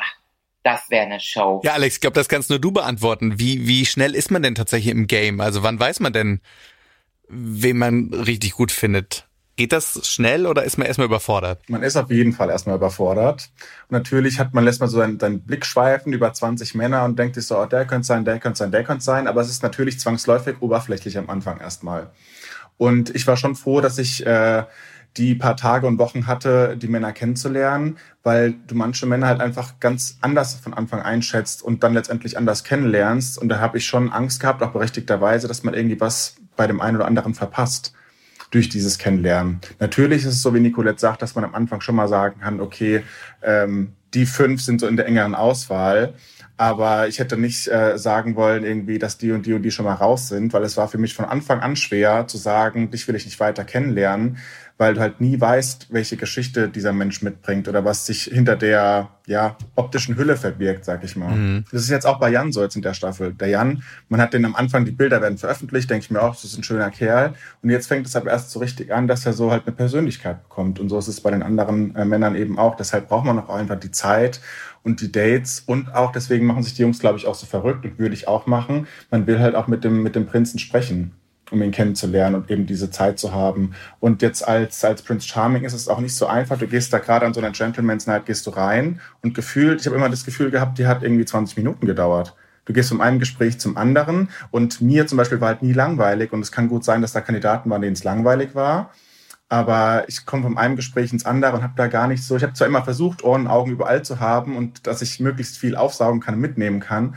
[0.64, 1.62] das wäre eine Show.
[1.64, 3.38] Ja, Alex, ich glaube, das kannst nur du beantworten.
[3.38, 5.40] Wie, wie schnell ist man denn tatsächlich im Game?
[5.40, 6.40] Also wann weiß man denn,
[7.28, 9.28] wen man richtig gut findet?
[9.54, 11.60] Geht das schnell oder ist man erstmal überfordert?
[11.68, 13.50] Man ist auf jeden Fall erstmal überfordert.
[13.88, 17.18] Und natürlich hat man, lässt man so seinen, seinen Blick schweifen über 20 Männer und
[17.18, 19.26] denkt sich so, oh, der könnte sein, der könnte sein, der könnte sein.
[19.28, 22.10] Aber es ist natürlich zwangsläufig oberflächlich am Anfang erstmal.
[22.76, 24.64] Und ich war schon froh, dass ich äh,
[25.18, 29.80] die paar Tage und Wochen hatte, die Männer kennenzulernen, weil du manche Männer halt einfach
[29.80, 33.38] ganz anders von Anfang einschätzt und dann letztendlich anders kennenlernst.
[33.38, 36.80] Und da habe ich schon Angst gehabt, auch berechtigterweise, dass man irgendwie was bei dem
[36.80, 37.92] einen oder anderen verpasst
[38.50, 39.60] durch dieses Kennenlernen.
[39.78, 42.60] Natürlich ist es so, wie Nicolette sagt, dass man am Anfang schon mal sagen kann,
[42.60, 43.02] okay,
[43.42, 46.14] ähm, die fünf sind so in der engeren Auswahl.
[46.56, 49.84] Aber ich hätte nicht äh, sagen wollen, irgendwie, dass die und die und die schon
[49.84, 53.06] mal raus sind, weil es war für mich von Anfang an schwer zu sagen, dich
[53.06, 54.38] will ich nicht weiter kennenlernen,
[54.78, 59.10] weil du halt nie weißt, welche Geschichte dieser Mensch mitbringt oder was sich hinter der
[59.26, 61.34] ja, optischen Hülle verbirgt, sag ich mal.
[61.34, 61.64] Mhm.
[61.72, 63.34] Das ist jetzt auch bei Jan so jetzt in der Staffel.
[63.34, 66.34] Der Jan, man hat den am Anfang, die Bilder werden veröffentlicht, denke ich mir auch,
[66.34, 67.34] das ist ein schöner Kerl.
[67.60, 70.44] Und jetzt fängt es aber erst so richtig an, dass er so halt eine Persönlichkeit
[70.44, 70.78] bekommt.
[70.78, 72.76] Und so ist es bei den anderen äh, Männern eben auch.
[72.76, 74.40] Deshalb braucht man auch einfach die Zeit
[74.84, 77.84] und die Dates und auch deswegen machen sich die Jungs, glaube ich, auch so verrückt
[77.84, 78.86] und würde ich auch machen.
[79.10, 81.12] Man will halt auch mit dem, mit dem Prinzen sprechen
[81.50, 83.74] um ihn kennenzulernen und eben diese Zeit zu haben.
[84.00, 86.58] Und jetzt als, als Prince Charming ist es auch nicht so einfach.
[86.58, 89.86] Du gehst da gerade an so einer Gentleman's Night, gehst du rein und gefühlt, ich
[89.86, 92.34] habe immer das Gefühl gehabt, die hat irgendwie 20 Minuten gedauert.
[92.64, 96.32] Du gehst von einem Gespräch zum anderen und mir zum Beispiel war halt nie langweilig
[96.32, 98.90] und es kann gut sein, dass da Kandidaten waren, denen es langweilig war.
[99.48, 102.36] Aber ich komme von einem Gespräch ins andere und habe da gar nicht so.
[102.36, 105.56] Ich habe zwar immer versucht, Ohren und Augen überall zu haben und dass ich möglichst
[105.56, 107.14] viel aufsaugen kann und mitnehmen kann.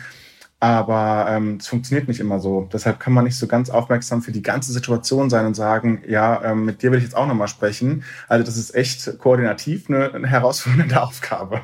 [0.61, 2.69] Aber ähm, es funktioniert nicht immer so.
[2.71, 6.39] Deshalb kann man nicht so ganz aufmerksam für die ganze Situation sein und sagen, ja,
[6.43, 8.03] ähm, mit dir will ich jetzt auch nochmal sprechen.
[8.27, 11.61] Also das ist echt koordinativ eine, eine herausfordernde Aufgabe.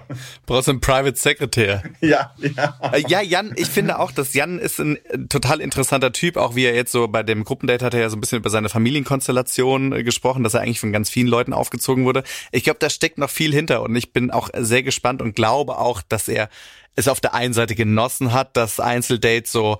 [0.47, 1.79] Brauchst du einen Private Secretary.
[2.01, 2.79] ja, ja.
[2.91, 6.35] Äh, ja, Jan, ich finde auch, dass Jan ist ein äh, total interessanter Typ.
[6.35, 8.49] Auch wie er jetzt so bei dem Gruppendate hat er ja so ein bisschen über
[8.49, 12.23] seine Familienkonstellation äh, gesprochen, dass er eigentlich von ganz vielen Leuten aufgezogen wurde.
[12.51, 15.77] Ich glaube, da steckt noch viel hinter und ich bin auch sehr gespannt und glaube
[15.77, 16.49] auch, dass er
[16.97, 19.77] es auf der einen Seite genossen hat, das Einzeldate so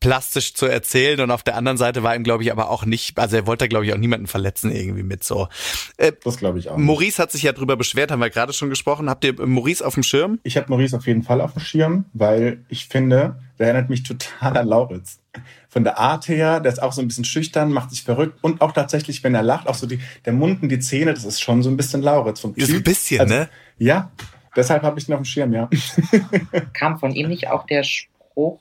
[0.00, 3.18] plastisch zu erzählen und auf der anderen Seite war ihm glaube ich aber auch nicht,
[3.18, 5.48] also er wollte glaube ich auch niemanden verletzen irgendwie mit so.
[5.96, 6.76] Äh, das glaube ich auch.
[6.76, 9.10] Maurice hat sich ja drüber beschwert, haben wir gerade schon gesprochen.
[9.10, 10.38] Habt ihr Maurice auf dem Schirm?
[10.44, 14.04] Ich habe Maurice auf jeden Fall auf dem Schirm, weil ich finde, der erinnert mich
[14.04, 15.18] total an Lauritz.
[15.68, 18.60] Von der Art her, der ist auch so ein bisschen schüchtern, macht sich verrückt und
[18.60, 21.40] auch tatsächlich, wenn er lacht, auch so die, der Mund und die Zähne, das ist
[21.40, 22.62] schon so ein bisschen Lauritz vom Typ.
[22.62, 23.48] Ist ein bisschen, also, ne?
[23.78, 24.10] Ja,
[24.58, 25.70] Deshalb habe ich ihn auf dem Schirm, ja.
[26.72, 28.58] Kam von ihm nicht auch der Spruch,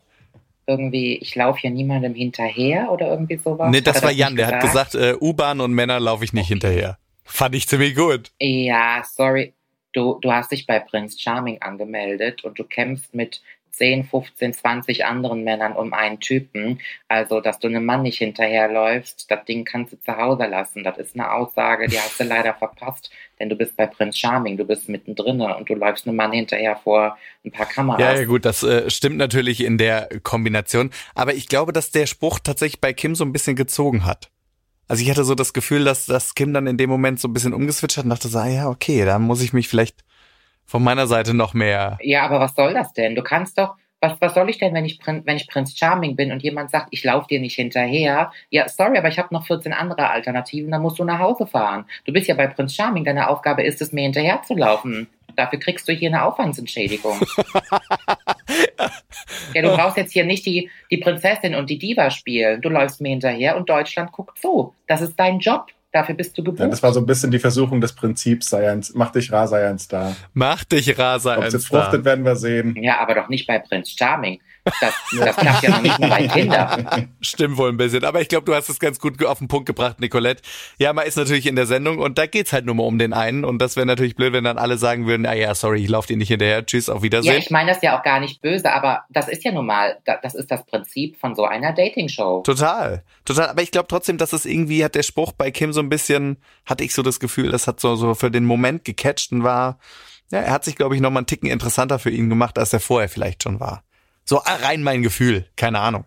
[0.68, 3.72] irgendwie, ich laufe hier niemandem hinterher oder irgendwie sowas?
[3.72, 6.54] Nee, das war Jan, der hat gesagt, äh, U-Bahn und Männer laufe ich nicht okay.
[6.54, 7.00] hinterher.
[7.24, 8.32] Fand ich ziemlich gut.
[8.40, 9.56] Ja, sorry.
[9.92, 15.06] Du, du hast dich bei Prince Charming angemeldet und du kämpfst mit 10, 15, 20
[15.06, 16.80] anderen Männern um einen Typen.
[17.08, 20.84] Also, dass du einem Mann nicht hinterherläufst, das Ding kannst du zu Hause lassen.
[20.84, 24.58] Das ist eine Aussage, die hast du leider verpasst, denn du bist bei Prinz Charming,
[24.58, 28.02] du bist mittendrin und du läufst einem Mann hinterher vor ein paar Kameras.
[28.02, 30.92] Ja, ja gut, das äh, stimmt natürlich in der Kombination.
[31.16, 34.30] Aber ich glaube, dass der Spruch tatsächlich bei Kim so ein bisschen gezogen hat.
[34.88, 37.34] Also ich hatte so das Gefühl, dass, dass Kim dann in dem Moment so ein
[37.34, 40.04] bisschen umgeswitcht hat und dachte so, ah, ja, okay, da muss ich mich vielleicht
[40.68, 41.98] von meiner Seite noch mehr.
[42.02, 43.16] Ja, aber was soll das denn?
[43.16, 46.32] Du kannst doch, was, was soll ich denn, wenn ich, wenn ich Prinz Charming bin
[46.32, 48.32] und jemand sagt, ich laufe dir nicht hinterher?
[48.50, 51.86] Ja, sorry, aber ich habe noch 14 andere Alternativen, dann musst du nach Hause fahren.
[52.06, 55.08] Du bist ja bei Prinz Charming, deine Aufgabe ist es, mir hinterher zu laufen.
[55.36, 57.16] Dafür kriegst du hier eine Aufwandsentschädigung.
[59.54, 62.60] ja, du brauchst jetzt hier nicht die, die Prinzessin und die Diva spielen.
[62.62, 64.74] Du läufst mir hinterher und Deutschland guckt zu.
[64.88, 65.68] Das ist dein Job.
[65.92, 66.60] Dafür bist du gebucht.
[66.60, 69.48] Ja, das war so ein bisschen die Versuchung des Prinzips, sei ein, mach dich rar,
[69.48, 70.16] sei ein Star.
[70.34, 71.48] Mach dich rar, sei ein Star.
[71.48, 72.76] Ob es fruchtet, werden wir sehen.
[72.82, 74.42] Ja, aber doch nicht bei Prinz Charming.
[74.82, 77.14] Das, das klappt ja noch nicht nur bei Kindern.
[77.22, 78.04] Stimmt wohl ein bisschen.
[78.04, 80.42] Aber ich glaube, du hast es ganz gut auf den Punkt gebracht, Nicolette.
[80.78, 83.14] Ja, man ist natürlich in der Sendung und da geht's halt nur mal um den
[83.14, 83.46] einen.
[83.46, 86.08] Und das wäre natürlich blöd, wenn dann alle sagen würden, ah ja, sorry, ich laufe
[86.08, 86.66] dir nicht hinterher.
[86.66, 87.34] Tschüss, auf Wiedersehen.
[87.34, 89.98] Ja, ich meine das ja auch gar nicht böse, aber das ist ja nun mal,
[90.06, 92.42] das ist das Prinzip von so einer Dating-Show.
[92.42, 93.04] Total.
[93.26, 93.50] Total.
[93.50, 96.38] Aber ich glaube trotzdem, dass es irgendwie hat der Spruch bei Kim so ein bisschen,
[96.66, 99.80] hatte ich so das Gefühl, das hat so, so für den Moment gecatcht und war,
[100.32, 102.74] ja, er hat sich, glaube ich, noch mal einen Ticken interessanter für ihn gemacht, als
[102.74, 103.84] er vorher vielleicht schon war.
[104.28, 106.06] So rein mein Gefühl, keine Ahnung.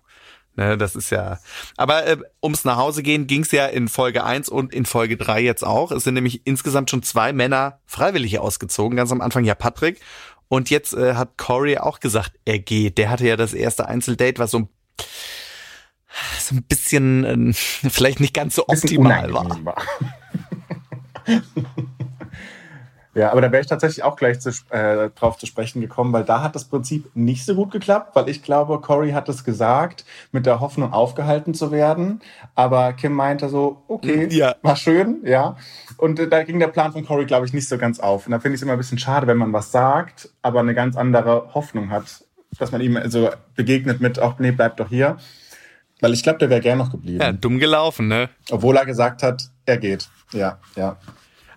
[0.56, 1.38] Ne, das ist ja.
[1.76, 5.40] Aber äh, ums nach Hause gehen ging's ja in Folge 1 und in Folge 3
[5.40, 5.90] jetzt auch.
[5.90, 8.96] Es sind nämlich insgesamt schon zwei Männer freiwillig ausgezogen.
[8.96, 10.00] Ganz am Anfang ja Patrick.
[10.48, 12.98] Und jetzt äh, hat Corey auch gesagt, er geht.
[12.98, 14.68] Der hatte ja das erste Einzeldate, was so,
[16.40, 17.52] so ein bisschen äh,
[17.88, 19.64] vielleicht nicht ganz so optimal war.
[19.64, 19.82] war.
[23.14, 26.22] Ja, aber da wäre ich tatsächlich auch gleich zu, äh, drauf zu sprechen gekommen, weil
[26.22, 30.04] da hat das Prinzip nicht so gut geklappt, weil ich glaube, Cory hat es gesagt,
[30.30, 32.20] mit der Hoffnung aufgehalten zu werden.
[32.54, 34.54] Aber Kim meinte so, okay, ja.
[34.62, 35.56] war schön, ja.
[35.96, 38.26] Und äh, da ging der Plan von Cory, glaube ich, nicht so ganz auf.
[38.26, 40.74] Und da finde ich es immer ein bisschen schade, wenn man was sagt, aber eine
[40.74, 42.24] ganz andere Hoffnung hat,
[42.58, 45.16] dass man ihm so begegnet mit, auch nee, bleib doch hier.
[46.00, 47.20] Weil ich glaube, der wäre gern noch geblieben.
[47.20, 48.30] Ja, dumm gelaufen, ne?
[48.50, 50.96] Obwohl er gesagt hat, Er geht, ja, ja.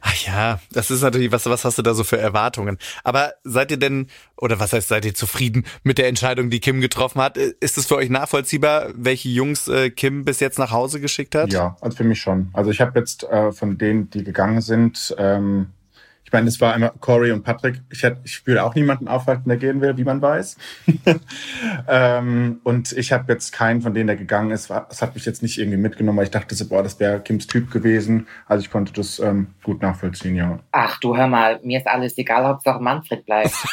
[0.06, 2.78] Ach ja, das ist natürlich, was, was hast du da so für Erwartungen?
[3.06, 6.82] Aber seid ihr denn, oder was heißt, seid ihr zufrieden mit der Entscheidung, die Kim
[6.82, 7.38] getroffen hat?
[7.38, 11.54] Ist es für euch nachvollziehbar, welche Jungs äh, Kim bis jetzt nach Hause geschickt hat?
[11.54, 12.50] Ja, also für mich schon.
[12.52, 15.68] Also ich habe jetzt äh, von denen, die gegangen sind, ähm,
[16.34, 17.82] meine, es war einmal Corey und Patrick.
[17.90, 20.58] Ich, hätte, ich würde auch niemanden aufhalten, der gehen will, wie man weiß.
[21.88, 24.70] ähm, und ich habe jetzt keinen von denen, der gegangen ist.
[24.90, 27.48] Es hat mich jetzt nicht irgendwie mitgenommen, weil ich dachte, so, boah, das wäre Kims
[27.48, 28.28] Typ gewesen.
[28.48, 30.60] Also ich konnte das ähm, gut nachvollziehen, ja.
[30.72, 33.54] Ach du, hör mal, mir ist alles egal, Hauptsache Manfred bleibt.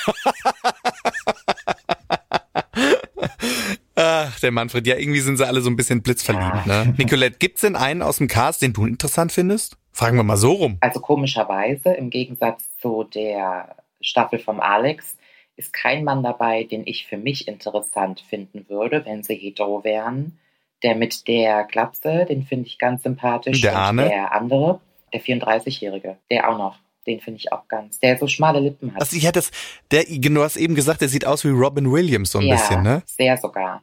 [4.03, 6.95] Ach, der Manfred, ja, irgendwie sind sie alle so ein bisschen blitzverliebt, ne?
[6.97, 9.77] Nicolette, gibt's denn einen aus dem Cast, den du interessant findest?
[9.93, 10.79] Fragen wir mal so rum.
[10.81, 15.17] Also komischerweise, im Gegensatz zu der Staffel vom Alex,
[15.57, 20.39] ist kein Mann dabei, den ich für mich interessant finden würde, wenn sie hetero wären.
[20.83, 23.61] Der mit der Klapse, den finde ich ganz sympathisch.
[23.61, 24.09] Der Arne?
[24.09, 24.81] der andere,
[25.13, 26.79] der 34-Jährige, der auch noch.
[27.07, 29.01] Den finde ich auch ganz, der so schmale Lippen hat.
[29.01, 29.51] Also ich hätte das,
[29.91, 32.83] der, du hast eben gesagt, der sieht aus wie Robin Williams so ein ja, bisschen,
[32.83, 33.03] ne?
[33.07, 33.83] sehr sogar.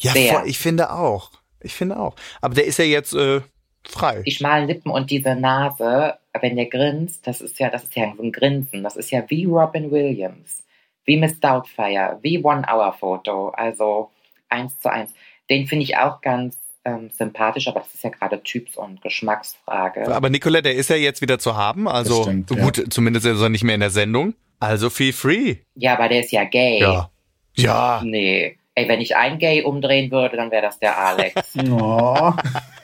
[0.00, 0.34] Ja, Sehr.
[0.34, 1.30] voll, ich finde auch.
[1.60, 2.16] Ich finde auch.
[2.40, 3.40] Aber der ist ja jetzt äh,
[3.84, 4.22] frei.
[4.22, 8.12] Die schmalen Lippen und diese Nase, wenn der grinst, das ist ja, das ist ja
[8.16, 8.82] so ein Grinsen.
[8.82, 10.62] Das ist ja wie Robin Williams,
[11.04, 13.50] wie Miss Doubtfire, wie One Hour Photo.
[13.50, 14.10] Also
[14.48, 15.12] eins zu eins.
[15.50, 20.14] Den finde ich auch ganz ähm, sympathisch, aber das ist ja gerade Typs- und Geschmacksfrage.
[20.14, 21.88] Aber Nicolette, der ist ja jetzt wieder zu haben.
[21.88, 24.34] Also stimmt, so gut, zumindest ist er nicht mehr in der Sendung.
[24.58, 25.56] Also feel free.
[25.74, 26.80] Ja, aber der ist ja gay.
[26.80, 27.10] Ja.
[27.56, 28.02] Ja.
[28.04, 28.56] Nee.
[28.74, 31.34] Ey, wenn ich einen Gay umdrehen würde, dann wäre das der Alex.
[31.70, 32.32] Oh.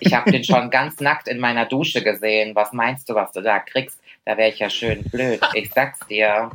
[0.01, 2.55] Ich habe den schon ganz nackt in meiner Dusche gesehen.
[2.55, 3.99] Was meinst du, was du da kriegst?
[4.25, 5.41] Da wäre ich ja schön blöd.
[5.55, 6.51] Ich sag's dir.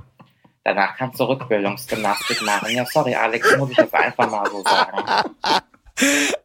[0.63, 2.73] Danach kannst du Rückbildungsgymnastik machen.
[2.73, 5.35] Ja, sorry, Alex, muss ich jetzt einfach mal so sagen.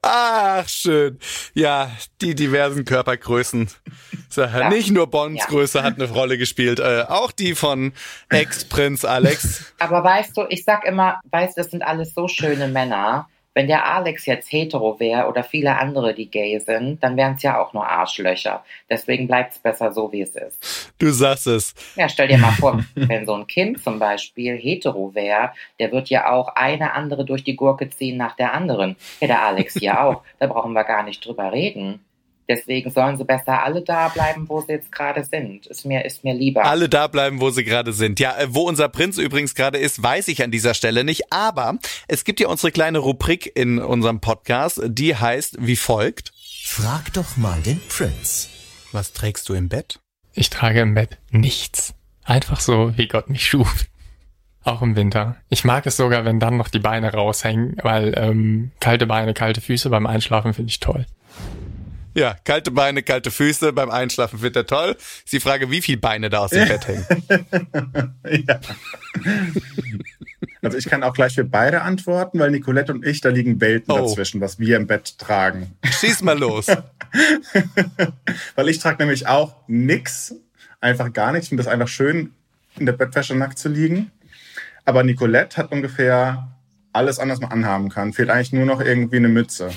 [0.02, 1.18] Ach, schön.
[1.54, 3.68] Ja, die diversen Körpergrößen.
[4.37, 4.68] Ja.
[4.68, 5.46] Nicht nur Bonds Ja.
[5.48, 7.92] Größe hat eine Rolle gespielt, äh, auch die von
[8.28, 9.72] Ex-Prinz Alex.
[9.78, 13.28] Aber weißt du, ich sag immer, weißt du, das sind alles so schöne Männer.
[13.58, 17.42] Wenn der Alex jetzt hetero wäre oder viele andere, die gay sind, dann wären es
[17.42, 18.64] ja auch nur Arschlöcher.
[18.88, 20.92] Deswegen bleibt es besser so, wie es ist.
[20.96, 21.74] Du sagst es.
[21.96, 26.08] Ja, stell dir mal vor, wenn so ein Kind zum Beispiel hetero wäre, der wird
[26.08, 28.94] ja auch eine andere durch die Gurke ziehen nach der anderen.
[29.18, 30.22] Ja, der Alex ja auch.
[30.38, 31.98] Da brauchen wir gar nicht drüber reden.
[32.48, 35.66] Deswegen sollen sie besser alle da bleiben, wo sie jetzt gerade sind.
[35.66, 36.64] Ist mir, ist mir lieber.
[36.64, 38.18] Alle da bleiben, wo sie gerade sind.
[38.20, 41.30] Ja, äh, wo unser Prinz übrigens gerade ist, weiß ich an dieser Stelle nicht.
[41.30, 46.32] Aber es gibt ja unsere kleine Rubrik in unserem Podcast, die heißt wie folgt.
[46.64, 48.48] Frag doch mal den Prinz.
[48.92, 50.00] Was trägst du im Bett?
[50.32, 51.94] Ich trage im Bett nichts.
[52.24, 53.87] Einfach so, wie Gott mich schuf.
[54.62, 55.37] Auch im Winter.
[55.48, 59.61] Ich mag es sogar, wenn dann noch die Beine raushängen, weil ähm, kalte Beine, kalte
[59.61, 61.06] Füße beim Einschlafen finde ich toll.
[62.18, 64.96] Ja, kalte Beine, kalte Füße beim Einschlafen wird er toll.
[64.98, 67.07] Ist die Frage, wie viele Beine da aus dem Bett hängen.
[68.48, 68.61] ja.
[70.62, 73.92] Also ich kann auch gleich für beide antworten, weil Nicolette und ich, da liegen Welten
[73.94, 73.98] Oh.
[74.09, 75.76] dazwischen, was wir im Bett tragen.
[75.85, 76.66] Schieß mal los.
[78.57, 80.35] weil ich trage nämlich auch nix,
[80.81, 81.46] einfach gar nichts.
[81.46, 82.33] Ich finde das einfach schön,
[82.78, 84.11] in der Bettwäsche nackt zu liegen.
[84.85, 86.48] Aber Nicolette hat ungefähr
[86.92, 88.12] alles an, was man anhaben kann.
[88.12, 89.70] Fehlt eigentlich nur noch irgendwie eine Mütze.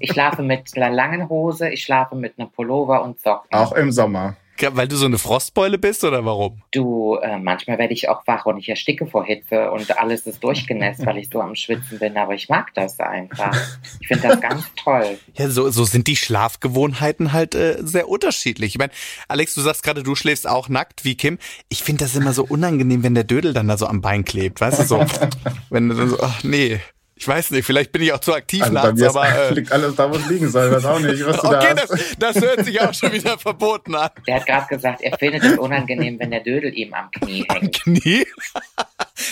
[0.00, 3.52] Ich schlafe mit einer langen Hose, ich schlafe mit einem Pullover und Socken.
[3.52, 4.36] Auch im Sommer.
[4.70, 6.62] Weil du so eine Frostbeule bist oder warum?
[6.70, 10.44] Du, äh, manchmal werde ich auch wach und ich ersticke vor Hitze und alles ist
[10.44, 12.16] durchgenässt, weil ich so am Schwitzen bin.
[12.16, 13.56] Aber ich mag das einfach.
[14.00, 15.18] Ich finde das ganz toll.
[15.34, 18.74] Ja, so, so sind die Schlafgewohnheiten halt äh, sehr unterschiedlich.
[18.74, 18.92] Ich meine,
[19.26, 21.38] Alex, du sagst gerade, du schläfst auch nackt wie Kim.
[21.68, 24.60] Ich finde das immer so unangenehm, wenn der Dödel dann da so am Bein klebt.
[24.60, 25.04] Weißt du so?
[25.70, 26.78] wenn du dann so, ach nee.
[27.14, 29.28] Ich weiß nicht, vielleicht bin ich auch zu aktiv Also nachts, aber.
[29.28, 30.72] Äh, liegt alles da, wo es liegen soll.
[30.72, 31.90] Weiß auch nicht, was du okay, da hast.
[31.90, 34.10] das, das hört sich auch schon wieder verboten an.
[34.26, 37.82] Der hat gerade gesagt, er findet es unangenehm, wenn der Dödel ihm am Knie hängt.
[37.82, 38.26] Knie?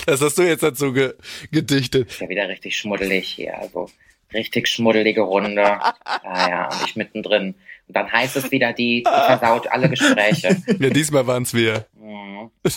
[0.06, 1.14] Das hast du jetzt dazu ge
[1.50, 2.10] gedichtet.
[2.10, 3.58] Ist ja wieder richtig schmuddelig hier.
[3.58, 3.90] Also
[4.32, 5.64] richtig schmuddelige Runde.
[5.64, 7.56] Ah ja, und ich mittendrin.
[7.88, 10.62] Und dann heißt es wieder, die, die versaut alle Gespräche.
[10.78, 11.86] Ja, diesmal waren's wir.
[11.98, 12.50] Mhm.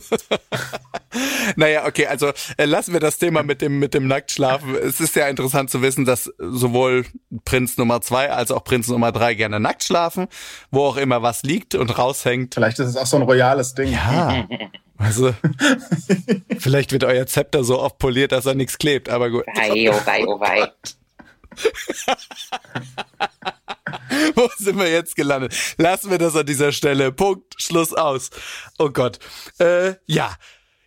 [1.56, 4.74] Naja, okay, also äh, lassen wir das Thema mit dem mit dem Nacktschlafen.
[4.74, 7.06] Es ist ja interessant zu wissen, dass sowohl
[7.44, 10.28] Prinz Nummer zwei als auch Prinz Nummer drei gerne nackt schlafen,
[10.70, 12.54] wo auch immer was liegt und raushängt.
[12.54, 13.92] Vielleicht ist es auch so ein royales Ding.
[13.92, 14.46] Ja,
[14.98, 15.34] also
[16.58, 19.46] vielleicht wird euer Zepter so oft poliert, dass er nichts klebt, aber gut.
[19.54, 20.70] Wei, oh wei, oh wei.
[24.38, 25.74] Wo sind wir jetzt gelandet?
[25.78, 27.10] Lassen wir das an dieser Stelle.
[27.10, 28.30] Punkt, Schluss aus.
[28.78, 29.18] Oh Gott.
[29.58, 30.30] Äh, ja.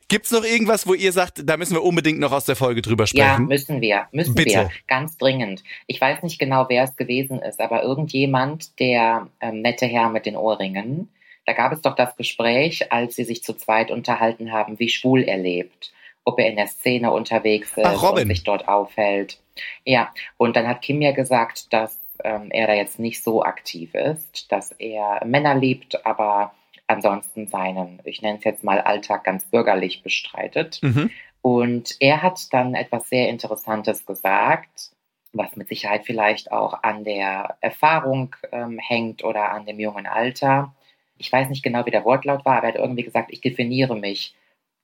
[0.07, 3.07] Gibt's noch irgendwas, wo ihr sagt, da müssen wir unbedingt noch aus der Folge drüber
[3.07, 3.25] sprechen?
[3.25, 4.51] Ja, müssen wir, müssen Bitte.
[4.51, 5.63] wir, ganz dringend.
[5.87, 10.25] Ich weiß nicht genau, wer es gewesen ist, aber irgendjemand, der ähm, nette Herr mit
[10.25, 11.09] den Ohrringen,
[11.45, 15.23] da gab es doch das Gespräch, als sie sich zu zweit unterhalten haben, wie schwul
[15.23, 19.39] er lebt, ob er in der Szene unterwegs ist Ach, und sich dort aufhält.
[19.85, 23.93] Ja, und dann hat Kim ja gesagt, dass ähm, er da jetzt nicht so aktiv
[23.95, 26.53] ist, dass er Männer liebt, aber
[26.88, 30.79] ansonsten seinen, ich nenne es jetzt mal Alltag ganz bürgerlich bestreitet.
[30.81, 31.10] Mhm.
[31.41, 34.91] Und er hat dann etwas sehr Interessantes gesagt,
[35.34, 40.75] was mit Sicherheit vielleicht auch an der Erfahrung ähm, hängt oder an dem jungen Alter.
[41.17, 43.95] Ich weiß nicht genau, wie der Wortlaut war, aber er hat irgendwie gesagt, ich definiere
[43.95, 44.36] mich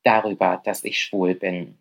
[0.03, 1.77] darüber, dass ich schwul bin.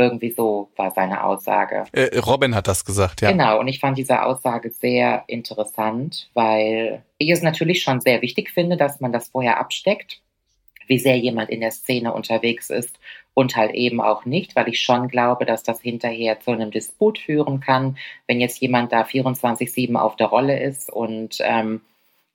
[0.00, 1.84] Irgendwie so war seine Aussage.
[1.92, 3.30] Äh, Robin hat das gesagt, ja.
[3.30, 8.50] Genau, und ich fand diese Aussage sehr interessant, weil ich es natürlich schon sehr wichtig
[8.50, 10.20] finde, dass man das vorher absteckt,
[10.86, 12.98] wie sehr jemand in der Szene unterwegs ist
[13.34, 17.18] und halt eben auch nicht, weil ich schon glaube, dass das hinterher zu einem Disput
[17.18, 21.82] führen kann, wenn jetzt jemand da 24-7 auf der Rolle ist und ähm,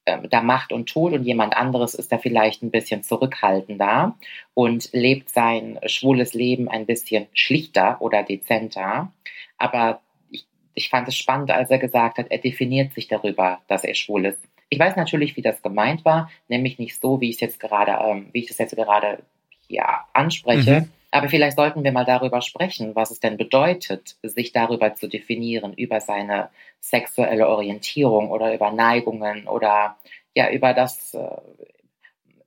[0.06, 4.16] da macht und tut und jemand anderes ist da vielleicht ein bisschen zurückhaltender
[4.54, 9.12] und lebt sein schwules Leben ein bisschen schlichter oder dezenter.
[9.58, 13.84] Aber ich, ich fand es spannend, als er gesagt hat, er definiert sich darüber, dass
[13.84, 14.40] er schwul ist.
[14.70, 17.98] Ich weiß natürlich, wie das gemeint war, nämlich nicht so, wie ich es jetzt gerade,
[18.04, 19.20] ähm, wie ich das jetzt gerade
[19.68, 20.82] ja, anspreche.
[20.82, 20.92] Mhm.
[21.16, 25.72] Aber vielleicht sollten wir mal darüber sprechen, was es denn bedeutet, sich darüber zu definieren,
[25.74, 26.50] über seine
[26.82, 29.96] sexuelle Orientierung oder über Neigungen oder
[30.36, 31.38] ja, über das, äh,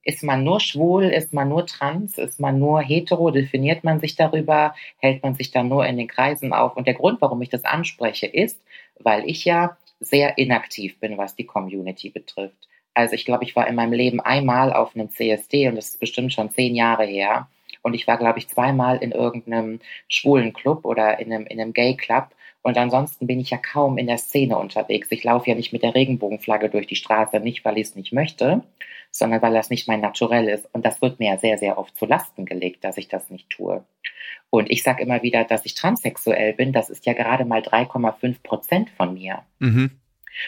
[0.02, 4.16] ist man nur schwul, ist man nur trans, ist man nur hetero, definiert man sich
[4.16, 6.76] darüber, hält man sich da nur in den Kreisen auf.
[6.76, 8.62] Und der Grund, warum ich das anspreche, ist,
[8.98, 12.68] weil ich ja sehr inaktiv bin, was die Community betrifft.
[12.92, 16.00] Also ich glaube, ich war in meinem Leben einmal auf einem CSD und das ist
[16.00, 17.48] bestimmt schon zehn Jahre her.
[17.82, 21.72] Und ich war, glaube ich, zweimal in irgendeinem schwulen Club oder in einem, in einem
[21.72, 22.28] Gay Club.
[22.62, 25.08] Und ansonsten bin ich ja kaum in der Szene unterwegs.
[25.10, 28.12] Ich laufe ja nicht mit der Regenbogenflagge durch die Straße, nicht weil ich es nicht
[28.12, 28.62] möchte,
[29.10, 30.68] sondern weil das nicht mein Naturell ist.
[30.72, 33.48] Und das wird mir ja sehr, sehr oft zu Lasten gelegt, dass ich das nicht
[33.50, 33.84] tue.
[34.50, 36.72] Und ich sage immer wieder, dass ich transsexuell bin.
[36.72, 39.42] Das ist ja gerade mal 3,5 Prozent von mir.
[39.58, 39.92] Mhm.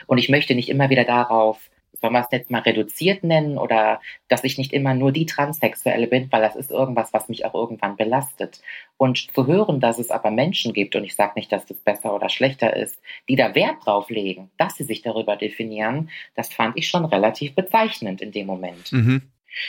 [0.06, 4.00] Und ich möchte nicht immer wieder darauf, sollen wir es jetzt mal reduziert nennen oder
[4.28, 7.54] dass ich nicht immer nur die Transsexuelle bin, weil das ist irgendwas, was mich auch
[7.54, 8.60] irgendwann belastet.
[8.96, 12.14] Und zu hören, dass es aber Menschen gibt, und ich sage nicht, dass das besser
[12.14, 16.76] oder schlechter ist, die da Wert drauf legen, dass sie sich darüber definieren, das fand
[16.76, 18.92] ich schon relativ bezeichnend in dem Moment.
[18.92, 19.22] Mhm.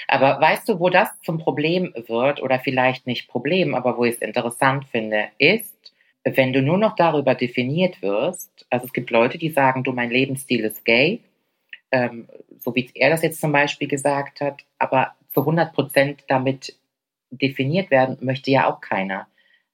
[0.08, 4.16] Aber weißt du, wo das zum Problem wird, oder vielleicht nicht Problem, aber wo ich
[4.16, 5.76] es interessant finde, ist,
[6.24, 10.12] wenn du nur noch darüber definiert wirst, also es gibt Leute, die sagen, du, mein
[10.12, 11.22] Lebensstil ist gay,
[11.92, 12.28] ähm,
[12.60, 16.76] so wie er das jetzt zum Beispiel gesagt hat, aber zu 100 Prozent damit
[17.30, 19.28] definiert werden möchte ja auch keiner.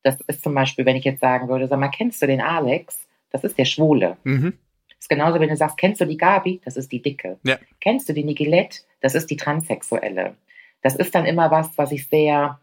[0.04, 3.08] Das ist zum Beispiel, wenn ich jetzt sagen würde, sag mal, kennst du den Alex?
[3.32, 4.18] Das ist der Schwule.
[4.24, 4.54] Mhm.
[4.88, 6.62] Das ist genauso, wenn du sagst, kennst du die Gabi?
[6.64, 7.38] Das ist die Dicke.
[7.44, 7.58] Ja.
[7.82, 8.80] Kennst du die Nigilette?
[9.02, 10.36] Das ist die Transsexuelle.
[10.82, 12.60] Das ist dann immer was, was ich sehr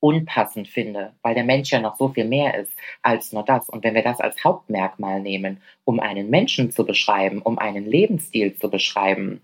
[0.00, 3.68] unpassend finde, weil der Mensch ja noch so viel mehr ist als nur das.
[3.68, 8.54] Und wenn wir das als Hauptmerkmal nehmen, um einen Menschen zu beschreiben, um einen Lebensstil
[8.54, 9.40] zu beschreiben,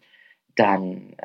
[0.56, 1.16] dann,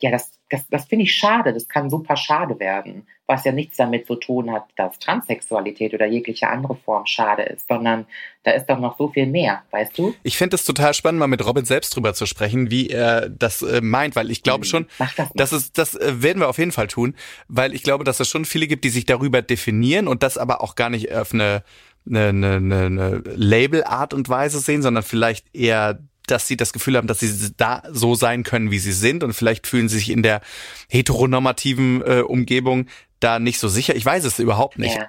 [0.00, 1.52] ja, das, das, das finde ich schade.
[1.52, 6.06] Das kann super schade werden, was ja nichts damit zu tun hat, dass Transsexualität oder
[6.06, 8.06] jegliche andere Form schade ist, sondern
[8.42, 10.14] da ist doch noch so viel mehr, weißt du?
[10.22, 13.62] Ich finde es total spannend, mal mit Robin selbst drüber zu sprechen, wie er das
[13.62, 16.58] äh, meint, weil ich glaube schon, Mach das das ist, das äh, werden wir auf
[16.58, 17.14] jeden Fall tun,
[17.46, 20.62] weil ich glaube, dass es schon viele gibt, die sich darüber definieren und das aber
[20.62, 21.62] auch gar nicht auf eine,
[22.08, 27.08] eine, eine, eine Label-Art und Weise sehen, sondern vielleicht eher dass sie das Gefühl haben,
[27.08, 30.22] dass sie da so sein können, wie sie sind und vielleicht fühlen sie sich in
[30.22, 30.40] der
[30.88, 32.86] heteronormativen äh, Umgebung
[33.20, 33.96] da nicht so sicher.
[33.96, 34.96] Ich weiß es überhaupt nicht.
[34.96, 35.08] Ja.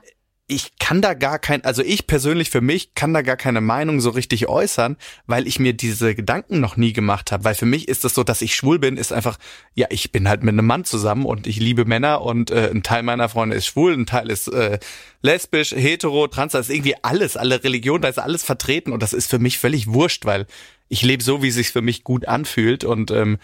[0.51, 4.01] Ich kann da gar kein, also ich persönlich für mich kann da gar keine Meinung
[4.01, 7.43] so richtig äußern, weil ich mir diese Gedanken noch nie gemacht habe.
[7.43, 9.37] Weil für mich ist es so, dass ich schwul bin, ist einfach,
[9.75, 12.81] ja, ich bin halt mit einem Mann zusammen und ich liebe Männer und äh, ein
[12.81, 14.79] Teil meiner Freunde ist schwul, ein Teil ist äh,
[15.21, 19.13] lesbisch, hetero, trans, da ist irgendwie alles, alle Religionen, da ist alles vertreten und das
[19.13, 20.47] ist für mich völlig wurscht, weil
[20.89, 23.37] ich lebe so, wie es sich für mich gut anfühlt und ähm,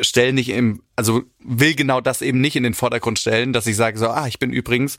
[0.00, 3.76] stelle nicht im, also will genau das eben nicht in den Vordergrund stellen, dass ich
[3.76, 4.98] sage so, ah, ich bin übrigens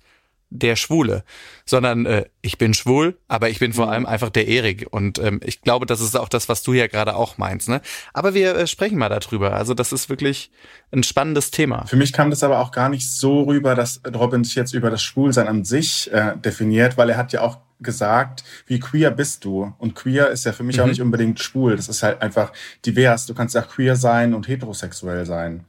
[0.50, 1.24] der Schwule,
[1.66, 5.40] sondern äh, ich bin schwul, aber ich bin vor allem einfach der Erik und ähm,
[5.44, 7.82] ich glaube, das ist auch das, was du ja gerade auch meinst, ne?
[8.14, 9.54] Aber wir äh, sprechen mal darüber.
[9.54, 10.52] Also das ist wirklich
[10.92, 11.86] ein spannendes Thema.
[11.88, 14.90] Für mich kam das aber auch gar nicht so rüber, dass Robin sich jetzt über
[14.90, 19.44] das Schwulsein an sich äh, definiert, weil er hat ja auch gesagt, wie queer bist
[19.46, 19.74] du?
[19.78, 20.84] Und queer ist ja für mich Mhm.
[20.84, 21.76] auch nicht unbedingt schwul.
[21.76, 22.52] Das ist halt einfach
[22.86, 23.26] divers.
[23.26, 25.66] Du kannst ja queer sein und heterosexuell sein.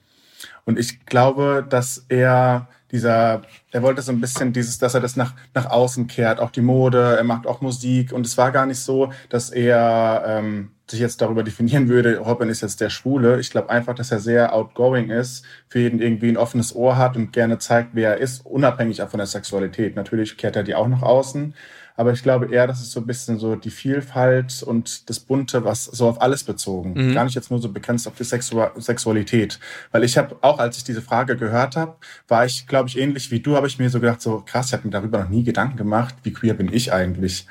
[0.64, 5.16] Und ich glaube, dass er dieser, er wollte so ein bisschen dieses, dass er das
[5.16, 8.64] nach, nach außen kehrt, auch die Mode, er macht auch Musik und es war gar
[8.66, 13.41] nicht so, dass er ähm, sich jetzt darüber definieren würde, Robin ist jetzt der Schwule.
[13.41, 17.16] Ich glaube einfach, dass er sehr outgoing ist, für jeden irgendwie ein offenes Ohr hat
[17.16, 19.97] und gerne zeigt, wer er ist, unabhängig auch von der Sexualität.
[19.97, 21.55] Natürlich kehrt er die auch nach außen,
[21.97, 25.64] aber ich glaube eher, das ist so ein bisschen so die Vielfalt und das Bunte,
[25.64, 26.92] was so auf alles bezogen.
[26.94, 27.14] Mhm.
[27.14, 29.59] Gar nicht jetzt nur so begrenzt auf die Sexu Sexualität.
[29.92, 31.97] Weil ich habe auch, als ich diese Frage gehört habe,
[32.28, 34.72] war ich, glaube ich, ähnlich wie du, habe ich mir so gedacht, so krass, ich
[34.74, 37.47] habe mir darüber noch nie Gedanken gemacht, wie queer bin ich eigentlich.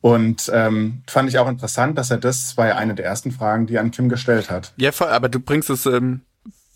[0.00, 3.66] Und ähm, fand ich auch interessant, dass er das war ja eine der ersten Fragen,
[3.66, 4.72] die er an Kim gestellt hat.
[4.76, 6.22] Ja, voll, aber du bringst es ähm,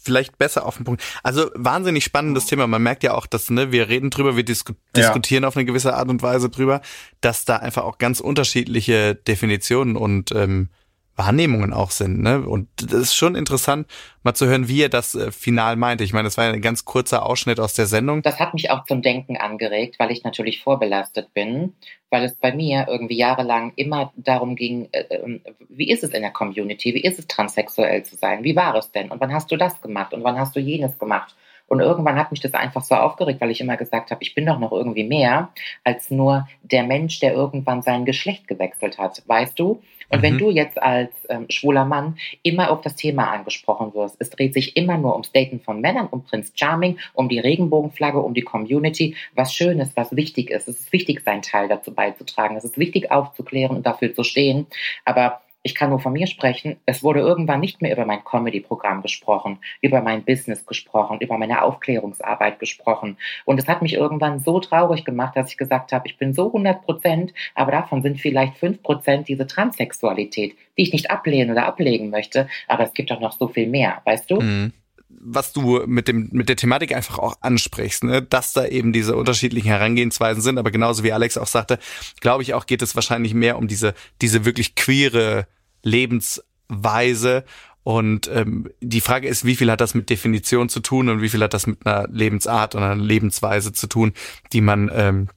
[0.05, 1.03] vielleicht besser auf den Punkt.
[1.23, 2.67] Also wahnsinnig spannendes Thema.
[2.67, 5.03] Man merkt ja auch, dass ne, wir reden drüber, wir disku ja.
[5.03, 6.81] diskutieren auf eine gewisse Art und Weise drüber,
[7.21, 10.69] dass da einfach auch ganz unterschiedliche Definitionen und ähm,
[11.17, 12.21] Wahrnehmungen auch sind.
[12.21, 12.41] Ne?
[12.43, 13.87] Und das ist schon interessant,
[14.23, 16.03] mal zu hören, wie er das äh, final meinte.
[16.03, 18.23] Ich meine, das war ja ein ganz kurzer Ausschnitt aus der Sendung.
[18.23, 21.75] Das hat mich auch zum Denken angeregt, weil ich natürlich vorbelastet bin,
[22.15, 26.23] weil es bei mir irgendwie jahrelang immer darum ging, äh, äh, wie ist es in
[26.23, 29.51] der Community, wie ist es transsexuell zu sein, wie war es denn und wann hast
[29.51, 31.35] du das gemacht und wann hast du jenes gemacht.
[31.67, 34.47] Und irgendwann hat mich das einfach so aufgeregt, weil ich immer gesagt habe, ich bin
[34.47, 35.51] doch noch irgendwie mehr
[35.83, 39.83] als nur der Mensch, der irgendwann sein Geschlecht gewechselt hat, weißt du?
[40.11, 40.23] Und mhm.
[40.23, 44.55] wenn du jetzt als ähm, schwuler Mann immer auf das Thema angesprochen wirst, es dreht
[44.55, 48.43] sich immer nur ums Daten von Männern, um Prinz Charming, um die Regenbogenflagge, um die
[48.43, 50.69] Community, was schön ist, was wichtig ist.
[50.69, 52.57] Es ist wichtig, seinen Teil dazu beizutragen.
[52.57, 54.67] Es ist wichtig, aufzuklären und dafür zu stehen.
[55.05, 59.01] Aber ich kann nur von mir sprechen, es wurde irgendwann nicht mehr über mein Comedy-Programm
[59.01, 63.17] gesprochen, über mein Business gesprochen, über meine Aufklärungsarbeit gesprochen.
[63.47, 66.49] Und es hat mich irgendwann so traurig gemacht, dass ich gesagt habe, ich bin so
[66.49, 71.67] 100 Prozent, aber davon sind vielleicht 5 Prozent diese Transsexualität, die ich nicht ablehnen oder
[71.67, 72.47] ablegen möchte.
[72.69, 74.41] Aber es gibt doch noch so viel mehr, weißt du?
[74.41, 74.73] Mhm
[75.21, 78.23] was du mit dem mit der Thematik einfach auch ansprichst, ne?
[78.23, 81.79] dass da eben diese unterschiedlichen Herangehensweisen sind, aber genauso wie Alex auch sagte,
[82.21, 85.47] glaube ich auch geht es wahrscheinlich mehr um diese diese wirklich queere
[85.83, 87.45] Lebensweise
[87.85, 91.29] und ähm, die Frage ist, wie viel hat das mit Definition zu tun und wie
[91.29, 94.15] viel hat das mit einer Lebensart und einer Lebensweise zu tun,
[94.55, 95.29] die man ähm,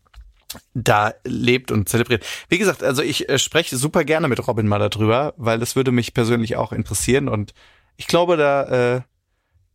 [0.73, 2.25] da lebt und zelebriert.
[2.47, 5.91] Wie gesagt, also ich äh, spreche super gerne mit Robin mal darüber, weil das würde
[5.91, 7.53] mich persönlich auch interessieren und
[7.97, 9.01] ich glaube, da äh,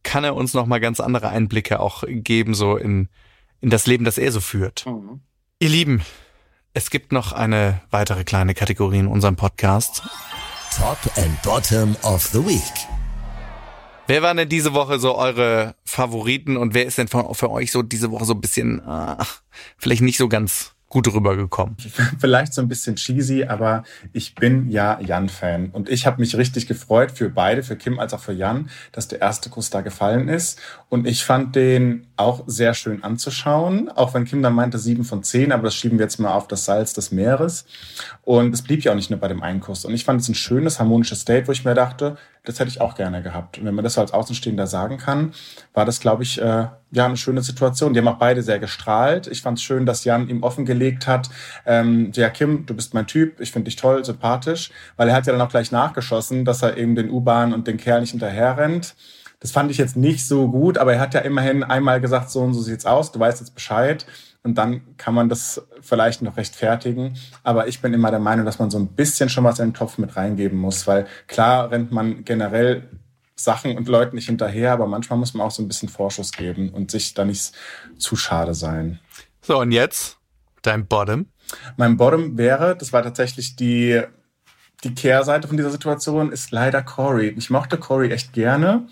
[0.03, 3.09] kann er uns noch mal ganz andere Einblicke auch geben, so in,
[3.61, 4.87] in das Leben, das er so führt.
[4.87, 5.21] Mhm.
[5.59, 6.03] Ihr Lieben,
[6.75, 10.03] es gibt noch eine weitere kleine Kategorie in unserem Podcast.
[10.77, 12.73] Top and Bottom of the Week.
[14.07, 17.83] Wer waren denn diese Woche so eure Favoriten und wer ist denn für euch so
[17.83, 19.43] diese Woche so ein bisschen, ach,
[19.79, 21.75] vielleicht nicht so ganz gut rübergekommen.
[22.19, 23.83] Vielleicht so ein bisschen cheesy, aber
[24.13, 25.71] ich bin ja Jan-Fan.
[25.71, 29.09] Und ich habe mich richtig gefreut für beide, für Kim als auch für Jan, dass
[29.09, 30.61] der erste Kuss da gefallen ist.
[30.91, 35.23] Und ich fand den auch sehr schön anzuschauen, auch wenn Kim dann meinte sieben von
[35.23, 37.65] zehn, aber das schieben wir jetzt mal auf das Salz des Meeres.
[38.21, 39.87] Und es blieb ja auch nicht nur bei dem einen Kuss.
[39.87, 42.81] Und ich fand es ein schönes, harmonisches Date, wo ich mir dachte, das hätte ich
[42.81, 43.59] auch gerne gehabt.
[43.59, 45.33] Und wenn man das so als Außenstehender sagen kann,
[45.75, 47.95] war das, glaube ich, äh, ja, eine schöne Situation.
[47.95, 49.29] Die haben auch beide sehr gestrahlt.
[49.29, 51.31] Ich fand es schön, dass Jan ihm offengelegt hat,
[51.67, 55.27] ähm, ja, Kim, du bist mein Typ, ich finde dich toll, sympathisch, weil er hat
[55.27, 58.59] ja dann auch gleich nachgeschossen, dass er eben den U-Bahn und den Kerl nicht hinterher
[58.59, 58.95] rennt.
[59.39, 62.41] Das fand ich jetzt nicht so gut, aber er hat ja immerhin einmal gesagt, so
[62.41, 64.07] und so sieht's aus, du weißt jetzt Bescheid.
[64.45, 67.17] Und dann kann man das vielleicht noch rechtfertigen.
[67.45, 69.75] Aber ich bin immer der Meinung, dass man so ein bisschen schon was in den
[69.75, 72.89] Topf mit reingeben muss, weil klar rennt man generell
[73.37, 76.71] Sachen und Leuten nicht hinterher, aber manchmal muss man auch so ein bisschen Vorschuss geben
[76.71, 77.53] und sich da nicht
[77.99, 79.01] zu schade sein.
[79.41, 80.19] So, und jetzt
[80.63, 81.27] dein Bottom?
[81.77, 84.03] Mein Bottom wäre, das war tatsächlich die,
[84.85, 87.35] die Kehrseite von dieser Situation, ist leider Corey.
[87.37, 88.87] Ich mochte Corey echt gerne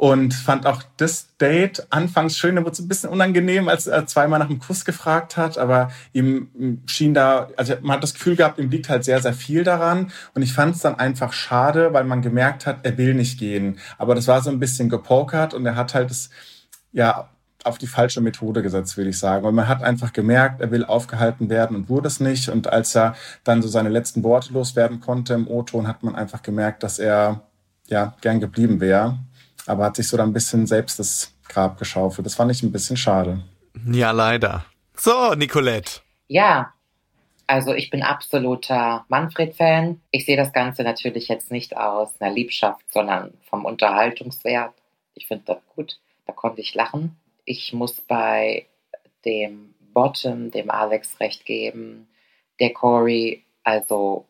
[0.00, 2.56] und fand auch das Date anfangs schön.
[2.56, 5.90] Da wurde es ein bisschen unangenehm, als er zweimal nach einem Kuss gefragt hat, aber
[6.14, 9.62] ihm schien da, also man hat das Gefühl gehabt, ihm liegt halt sehr, sehr viel
[9.62, 10.10] daran.
[10.34, 13.78] Und ich fand es dann einfach schade, weil man gemerkt hat, er will nicht gehen.
[13.98, 16.30] Aber das war so ein bisschen gepokert und er hat halt das,
[16.92, 17.28] ja,
[17.62, 19.44] auf die falsche Methode gesetzt, würde ich sagen.
[19.44, 22.48] Weil man hat einfach gemerkt, er will aufgehalten werden und wurde es nicht.
[22.48, 26.40] Und als er dann so seine letzten Worte loswerden konnte im O-Ton, hat man einfach
[26.40, 27.42] gemerkt, dass er
[27.90, 29.18] ja gern geblieben wäre
[29.66, 32.26] aber hat sich so dann ein bisschen selbst das Grab geschaufelt.
[32.26, 33.42] Das fand ich ein bisschen schade.
[33.86, 34.64] Ja, leider.
[34.96, 36.00] So, Nicolette.
[36.28, 36.72] Ja,
[37.46, 40.00] also ich bin absoluter Manfred-Fan.
[40.12, 44.74] Ich sehe das Ganze natürlich jetzt nicht aus einer Liebschaft, sondern vom Unterhaltungswert.
[45.14, 45.98] Ich finde das gut.
[46.26, 47.16] Da konnte ich lachen.
[47.44, 48.66] Ich muss bei
[49.24, 52.08] dem Bottom, dem Alex recht geben.
[52.60, 54.26] Der Corey, also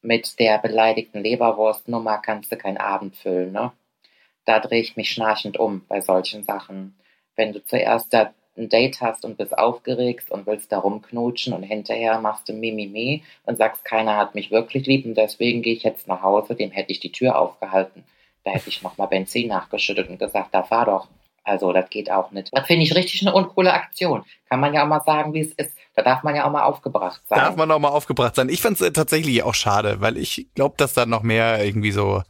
[0.00, 3.72] mit der beleidigten Leberwurstnummer kannst du keinen Abend füllen, ne?
[4.44, 6.96] Da drehe ich mich schnarchend um bei solchen Sachen.
[7.36, 11.62] Wenn du zuerst da ein Date hast und bist aufgeregt und willst da rumknutschen und
[11.62, 15.82] hinterher machst du Mimimi und sagst, keiner hat mich wirklich lieb und deswegen gehe ich
[15.82, 18.04] jetzt nach Hause, dem hätte ich die Tür aufgehalten.
[18.44, 21.08] Da hätte ich nochmal Benzin nachgeschüttet und gesagt, da fahr doch.
[21.44, 22.50] Also, das geht auch nicht.
[22.52, 24.24] Das finde ich richtig eine uncoole Aktion.
[24.48, 25.76] Kann man ja auch mal sagen, wie es ist.
[25.94, 27.38] Da darf man ja auch mal aufgebracht sein.
[27.38, 28.48] Darf man auch mal aufgebracht sein.
[28.48, 32.22] Ich fand es tatsächlich auch schade, weil ich glaube, dass da noch mehr irgendwie so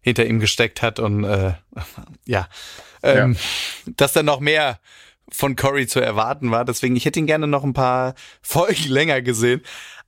[0.00, 1.54] hinter ihm gesteckt hat und äh,
[2.24, 2.48] ja,
[3.02, 3.92] ähm, ja.
[3.96, 4.78] dass da noch mehr
[5.30, 6.64] von Cory zu erwarten war.
[6.64, 9.62] Deswegen, ich hätte ihn gerne noch ein paar Folgen länger gesehen.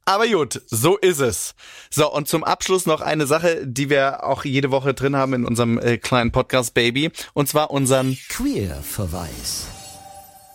[0.07, 1.55] Aber gut, so ist es.
[1.91, 5.45] So, und zum Abschluss noch eine Sache, die wir auch jede Woche drin haben in
[5.45, 7.11] unserem äh, kleinen Podcast Baby.
[7.35, 9.69] Und zwar unseren Queer-Verweis.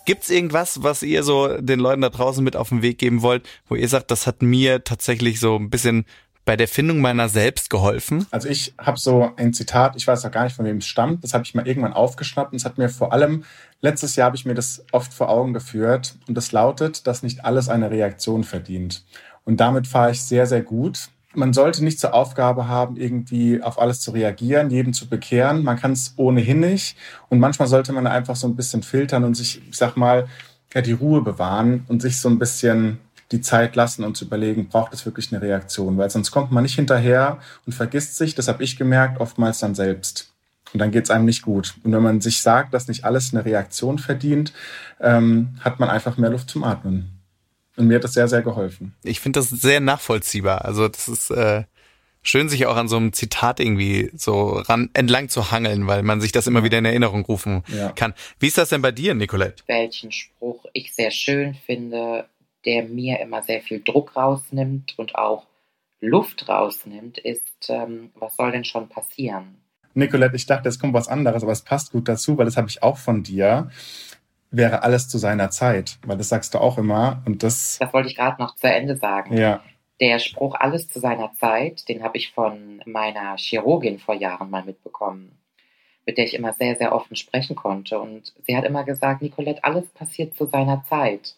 [0.06, 3.48] Gibt's irgendwas, was ihr so den Leuten da draußen mit auf den Weg geben wollt,
[3.68, 6.06] wo ihr sagt, das hat mir tatsächlich so ein bisschen
[6.46, 8.26] bei der Findung meiner selbst geholfen?
[8.32, 11.24] Also ich habe so ein Zitat, ich weiß auch gar nicht, von wem es stammt,
[11.24, 13.44] das habe ich mal irgendwann aufgeschnappt und es hat mir vor allem,
[13.82, 17.44] letztes Jahr habe ich mir das oft vor Augen geführt und das lautet, dass nicht
[17.44, 19.04] alles eine Reaktion verdient.
[19.44, 21.10] Und damit fahre ich sehr, sehr gut.
[21.34, 25.64] Man sollte nicht zur Aufgabe haben, irgendwie auf alles zu reagieren, jeden zu bekehren.
[25.64, 26.98] Man kann es ohnehin nicht.
[27.30, 30.28] Und manchmal sollte man einfach so ein bisschen filtern und sich, ich sag mal,
[30.74, 33.00] ja, die Ruhe bewahren und sich so ein bisschen
[33.36, 35.98] die Zeit lassen und zu überlegen, braucht es wirklich eine Reaktion?
[35.98, 39.76] Weil sonst kommt man nicht hinterher und vergisst sich, das habe ich gemerkt, oftmals dann
[39.76, 40.32] selbst.
[40.74, 41.76] Und dann geht es einem nicht gut.
[41.84, 44.54] Und wenn man sich sagt, dass nicht alles eine Reaktion verdient,
[45.00, 47.12] ähm, hat man einfach mehr Luft zum Atmen.
[47.78, 48.96] Und mir hat das sehr, sehr geholfen.
[49.04, 50.64] Ich finde das sehr nachvollziehbar.
[50.66, 51.64] Also das ist äh,
[52.24, 56.22] schön, sich auch an so einem Zitat irgendwie so ran entlang zu hangeln, weil man
[56.22, 57.92] sich das immer wieder in Erinnerung rufen ja.
[57.92, 58.14] kann.
[58.40, 59.64] Wie ist das denn bei dir, Nicolette?
[59.68, 62.26] Welchen Spruch ich sehr schön finde,
[62.66, 65.46] der mir immer sehr viel Druck rausnimmt und auch
[66.02, 69.58] Luft rausnimmt, ist, ähm, was soll denn schon passieren?
[69.94, 72.68] Nicolette, ich dachte, es kommt was anderes, aber es passt gut dazu, weil das habe
[72.68, 73.70] ich auch von dir.
[74.52, 77.24] Wäre alles zu seiner Zeit, weil das sagst du auch immer.
[77.26, 77.78] Und das.
[77.80, 79.36] Das wollte ich gerade noch zu Ende sagen.
[79.38, 79.62] Ja.
[80.02, 84.64] Der Spruch alles zu seiner Zeit, den habe ich von meiner Chirurgin vor Jahren mal
[84.64, 85.32] mitbekommen,
[86.06, 87.98] mit der ich immer sehr, sehr offen sprechen konnte.
[88.00, 91.36] Und sie hat immer gesagt, Nicolette, alles passiert zu seiner Zeit.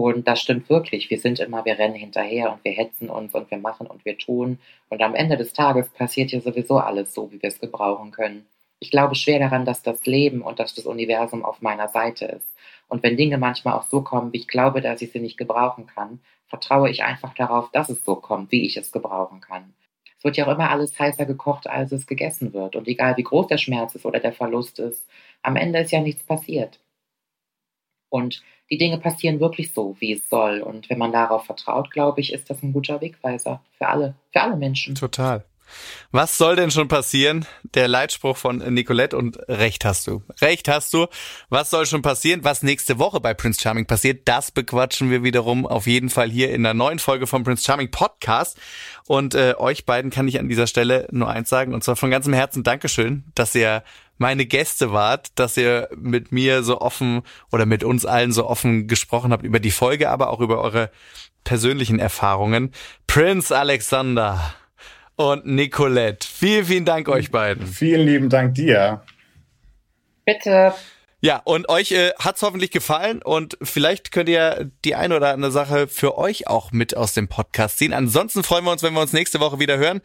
[0.00, 1.10] Und das stimmt wirklich.
[1.10, 4.16] Wir sind immer, wir rennen hinterher und wir hetzen uns und wir machen und wir
[4.16, 4.60] tun.
[4.90, 8.46] Und am Ende des Tages passiert hier sowieso alles so, wie wir es gebrauchen können.
[8.78, 12.46] Ich glaube schwer daran, dass das Leben und dass das Universum auf meiner Seite ist.
[12.86, 15.88] Und wenn Dinge manchmal auch so kommen, wie ich glaube, dass ich sie nicht gebrauchen
[15.88, 19.74] kann, vertraue ich einfach darauf, dass es so kommt, wie ich es gebrauchen kann.
[20.16, 22.76] Es wird ja auch immer alles heißer gekocht, als es gegessen wird.
[22.76, 25.04] Und egal wie groß der Schmerz ist oder der Verlust ist,
[25.42, 26.78] am Ende ist ja nichts passiert.
[28.10, 30.60] Und die Dinge passieren wirklich so, wie es soll.
[30.60, 34.42] Und wenn man darauf vertraut, glaube ich, ist das ein guter Wegweiser für alle, für
[34.42, 34.94] alle Menschen.
[34.94, 35.44] Total.
[36.10, 37.46] Was soll denn schon passieren?
[37.74, 40.22] Der Leitspruch von Nicolette und recht hast du.
[40.40, 41.06] Recht hast du.
[41.48, 42.44] Was soll schon passieren?
[42.44, 46.50] Was nächste Woche bei Prince Charming passiert, das bequatschen wir wiederum auf jeden Fall hier
[46.52, 48.58] in der neuen Folge vom Prince Charming Podcast.
[49.06, 52.10] Und äh, euch beiden kann ich an dieser Stelle nur eins sagen, und zwar von
[52.10, 53.82] ganzem Herzen Dankeschön, dass ihr
[54.18, 58.88] meine Gäste wart, dass ihr mit mir so offen oder mit uns allen so offen
[58.88, 60.90] gesprochen habt über die Folge, aber auch über eure
[61.44, 62.72] persönlichen Erfahrungen.
[63.06, 64.54] Prince Alexander
[65.18, 67.66] und Nicolette, vielen, vielen Dank euch beiden.
[67.66, 69.02] Vielen lieben Dank dir.
[70.24, 70.72] Bitte.
[71.20, 75.50] Ja, und euch äh, hat's hoffentlich gefallen und vielleicht könnt ihr die eine oder andere
[75.50, 77.92] Sache für euch auch mit aus dem Podcast ziehen.
[77.92, 80.00] Ansonsten freuen wir uns, wenn wir uns nächste Woche wieder hören.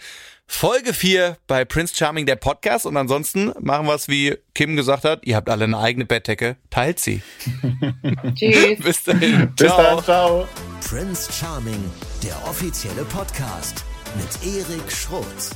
[0.48, 2.88] Folge 4 bei Prince Charming, der Podcast.
[2.88, 5.24] Und ansonsten machen wir es, wie Kim gesagt hat.
[5.26, 6.58] Ihr habt alle eine eigene Bettdecke.
[6.72, 7.22] Teilt sie.
[8.34, 8.80] Tschüss.
[8.80, 9.54] Bis dahin.
[9.56, 10.04] Bis dann.
[10.04, 10.48] Ciao.
[10.90, 11.92] Prince Charming,
[12.24, 13.86] der offizielle Podcast
[14.16, 15.52] mit Erik Schrotz.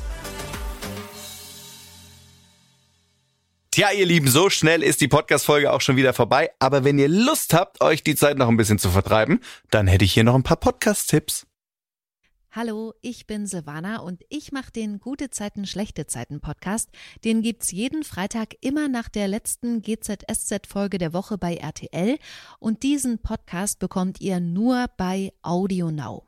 [3.71, 6.49] Tja, ihr Lieben, so schnell ist die Podcast-Folge auch schon wieder vorbei.
[6.57, 9.39] Aber wenn ihr Lust habt, euch die Zeit noch ein bisschen zu vertreiben,
[9.69, 11.45] dann hätte ich hier noch ein paar Podcast-Tipps.
[12.51, 16.89] Hallo, ich bin Silvana und ich mache den Gute Zeiten, Schlechte Zeiten Podcast.
[17.23, 22.17] Den gibt's jeden Freitag immer nach der letzten GZSZ-Folge der Woche bei RTL
[22.57, 26.27] und diesen Podcast bekommt ihr nur bei Audio Now.